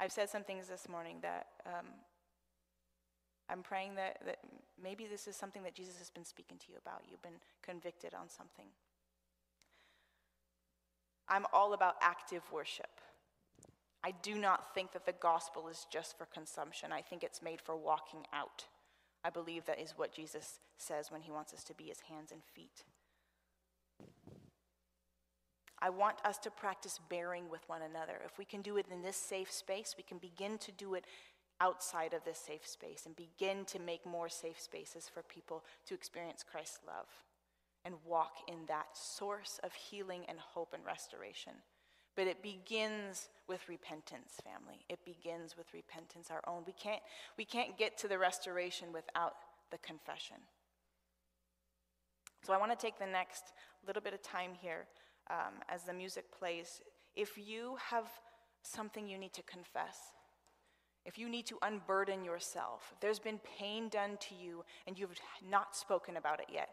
I've 0.00 0.12
said 0.12 0.28
some 0.28 0.44
things 0.44 0.68
this 0.68 0.88
morning 0.88 1.18
that 1.22 1.46
um, 1.66 1.86
I'm 3.48 3.62
praying 3.62 3.94
that, 3.96 4.18
that 4.26 4.38
maybe 4.82 5.06
this 5.06 5.28
is 5.28 5.36
something 5.36 5.62
that 5.62 5.74
Jesus 5.74 5.98
has 5.98 6.10
been 6.10 6.24
speaking 6.24 6.56
to 6.58 6.64
you 6.70 6.78
about. 6.84 7.02
You've 7.10 7.22
been 7.22 7.40
convicted 7.62 8.14
on 8.14 8.28
something. 8.28 8.66
I'm 11.28 11.44
all 11.52 11.74
about 11.74 11.96
active 12.00 12.42
worship. 12.50 13.01
I 14.04 14.12
do 14.22 14.34
not 14.34 14.74
think 14.74 14.92
that 14.92 15.06
the 15.06 15.12
gospel 15.12 15.68
is 15.68 15.86
just 15.90 16.18
for 16.18 16.26
consumption. 16.26 16.92
I 16.92 17.02
think 17.02 17.22
it's 17.22 17.42
made 17.42 17.60
for 17.60 17.76
walking 17.76 18.24
out. 18.32 18.64
I 19.24 19.30
believe 19.30 19.64
that 19.66 19.80
is 19.80 19.94
what 19.96 20.12
Jesus 20.12 20.58
says 20.76 21.10
when 21.10 21.20
he 21.20 21.30
wants 21.30 21.54
us 21.54 21.62
to 21.64 21.74
be 21.74 21.84
his 21.84 22.00
hands 22.00 22.32
and 22.32 22.42
feet. 22.54 22.84
I 25.80 25.90
want 25.90 26.16
us 26.24 26.38
to 26.38 26.50
practice 26.50 27.00
bearing 27.08 27.50
with 27.50 27.68
one 27.68 27.82
another. 27.82 28.20
If 28.24 28.38
we 28.38 28.44
can 28.44 28.62
do 28.62 28.76
it 28.76 28.86
in 28.90 29.02
this 29.02 29.16
safe 29.16 29.50
space, 29.50 29.94
we 29.96 30.04
can 30.04 30.18
begin 30.18 30.58
to 30.58 30.72
do 30.72 30.94
it 30.94 31.04
outside 31.60 32.12
of 32.12 32.24
this 32.24 32.38
safe 32.38 32.66
space 32.66 33.06
and 33.06 33.14
begin 33.14 33.64
to 33.66 33.78
make 33.78 34.04
more 34.06 34.28
safe 34.28 34.60
spaces 34.60 35.08
for 35.12 35.22
people 35.22 35.64
to 35.86 35.94
experience 35.94 36.44
Christ's 36.48 36.80
love 36.86 37.06
and 37.84 37.94
walk 38.06 38.34
in 38.48 38.66
that 38.68 38.86
source 38.94 39.58
of 39.62 39.72
healing 39.72 40.24
and 40.28 40.38
hope 40.38 40.72
and 40.72 40.84
restoration. 40.84 41.52
But 42.14 42.26
it 42.26 42.42
begins 42.42 43.28
with 43.48 43.68
repentance, 43.68 44.34
family. 44.44 44.84
It 44.88 44.98
begins 45.04 45.56
with 45.56 45.66
repentance, 45.72 46.28
our 46.30 46.42
own. 46.46 46.62
We 46.66 46.74
can't, 46.74 47.00
we 47.38 47.44
can't 47.44 47.78
get 47.78 47.96
to 47.98 48.08
the 48.08 48.18
restoration 48.18 48.92
without 48.92 49.34
the 49.70 49.78
confession. 49.78 50.36
So 52.44 52.52
I 52.52 52.58
want 52.58 52.72
to 52.72 52.76
take 52.76 52.98
the 52.98 53.06
next 53.06 53.52
little 53.86 54.02
bit 54.02 54.14
of 54.14 54.22
time 54.22 54.50
here 54.60 54.86
um, 55.30 55.54
as 55.68 55.84
the 55.84 55.92
music 55.92 56.24
plays. 56.36 56.82
If 57.14 57.38
you 57.38 57.76
have 57.90 58.06
something 58.62 59.08
you 59.08 59.18
need 59.18 59.32
to 59.34 59.42
confess, 59.42 59.98
if 61.04 61.18
you 61.18 61.28
need 61.28 61.46
to 61.46 61.58
unburden 61.62 62.24
yourself, 62.24 62.90
if 62.92 63.00
there's 63.00 63.18
been 63.18 63.40
pain 63.58 63.88
done 63.88 64.16
to 64.28 64.34
you 64.34 64.64
and 64.86 64.98
you've 64.98 65.18
not 65.48 65.76
spoken 65.76 66.16
about 66.16 66.40
it 66.40 66.46
yet, 66.52 66.68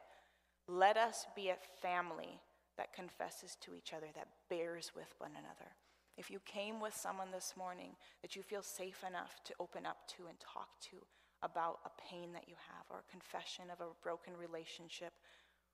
let 0.68 0.98
us 0.98 1.26
be 1.36 1.50
a 1.50 1.58
family 1.82 2.40
that 2.80 2.94
confesses 2.94 3.58
to 3.60 3.76
each 3.76 3.92
other, 3.94 4.08
that 4.16 4.30
bears 4.50 4.92
with 4.96 5.14
one 5.20 5.32
another. 5.32 5.76
If 6.18 6.32
you 6.32 6.40
came 6.46 6.80
with 6.80 6.96
someone 6.96 7.28
this 7.32 7.54
morning 7.58 7.92
that 8.22 8.36
you 8.36 8.42
feel 8.42 8.64
safe 8.64 9.04
enough 9.06 9.44
to 9.44 9.54
open 9.60 9.86
up 9.86 10.08
to 10.16 10.28
and 10.28 10.40
talk 10.40 10.80
to 10.90 10.98
about 11.44 11.80
a 11.86 11.92
pain 12.10 12.32
that 12.34 12.48
you 12.48 12.56
have, 12.56 12.86
or 12.90 13.04
a 13.04 13.12
confession 13.12 13.66
of 13.72 13.80
a 13.80 13.92
broken 14.02 14.34
relationship, 14.36 15.12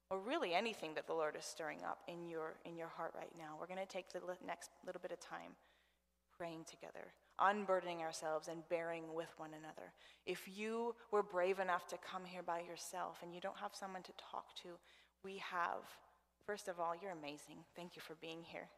or 0.10 0.20
really 0.20 0.54
anything 0.54 0.94
that 0.96 1.08
the 1.08 1.14
Lord 1.14 1.36
is 1.38 1.46
stirring 1.46 1.80
up 1.86 2.00
in 2.08 2.28
your, 2.28 2.56
in 2.66 2.76
your 2.76 2.90
heart 2.90 3.14
right 3.16 3.34
now, 3.38 3.56
we're 3.60 3.68
going 3.68 3.80
to 3.80 3.86
take 3.86 4.12
the 4.12 4.22
next 4.46 4.70
little 4.86 5.02
bit 5.02 5.12
of 5.12 5.20
time 5.20 5.54
praying 6.38 6.66
together, 6.70 7.14
unburdening 7.40 8.02
ourselves 8.02 8.48
and 8.48 8.68
bearing 8.70 9.14
with 9.14 9.34
one 9.38 9.52
another. 9.58 9.94
If 10.26 10.48
you 10.48 10.96
were 11.12 11.24
brave 11.24 11.60
enough 11.60 11.88
to 11.88 11.98
come 11.98 12.26
here 12.26 12.44
by 12.44 12.60
yourself 12.62 13.20
and 13.24 13.34
you 13.34 13.42
don't 13.42 13.58
have 13.58 13.74
someone 13.74 14.04
to 14.04 14.12
talk 14.32 14.56
to, 14.64 14.78
we 15.24 15.38
have 15.38 15.86
First 16.46 16.68
of 16.68 16.80
all, 16.80 16.94
you're 16.96 17.12
amazing. 17.12 17.66
Thank 17.76 17.96
you 17.96 18.02
for 18.02 18.16
being 18.16 18.44
here. 18.44 18.70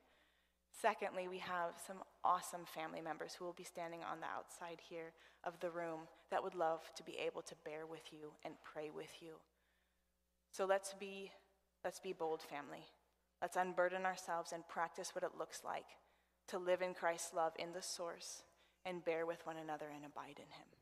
Secondly, 0.81 1.27
we 1.27 1.39
have 1.39 1.71
some 1.85 1.97
awesome 2.23 2.65
family 2.65 3.01
members 3.01 3.33
who 3.33 3.45
will 3.45 3.53
be 3.53 3.63
standing 3.63 4.01
on 4.03 4.19
the 4.19 4.27
outside 4.27 4.79
here 4.89 5.11
of 5.43 5.59
the 5.59 5.71
room 5.71 6.01
that 6.29 6.43
would 6.43 6.55
love 6.55 6.81
to 6.95 7.03
be 7.03 7.17
able 7.17 7.41
to 7.41 7.55
bear 7.65 7.85
with 7.85 8.11
you 8.11 8.31
and 8.45 8.53
pray 8.63 8.89
with 8.93 9.09
you. 9.21 9.33
So 10.51 10.65
let's 10.65 10.93
be 10.93 11.31
let's 11.83 11.99
be 11.99 12.13
bold 12.13 12.41
family. 12.41 12.85
Let's 13.41 13.55
unburden 13.55 14.05
ourselves 14.05 14.51
and 14.51 14.67
practice 14.67 15.13
what 15.13 15.23
it 15.23 15.37
looks 15.37 15.61
like 15.63 15.85
to 16.47 16.57
live 16.57 16.81
in 16.81 16.93
Christ's 16.93 17.33
love 17.33 17.53
in 17.59 17.73
the 17.73 17.81
source 17.81 18.43
and 18.85 19.03
bear 19.03 19.25
with 19.25 19.45
one 19.45 19.57
another 19.57 19.87
and 19.93 20.05
abide 20.05 20.37
in 20.37 20.49
him. 20.51 20.76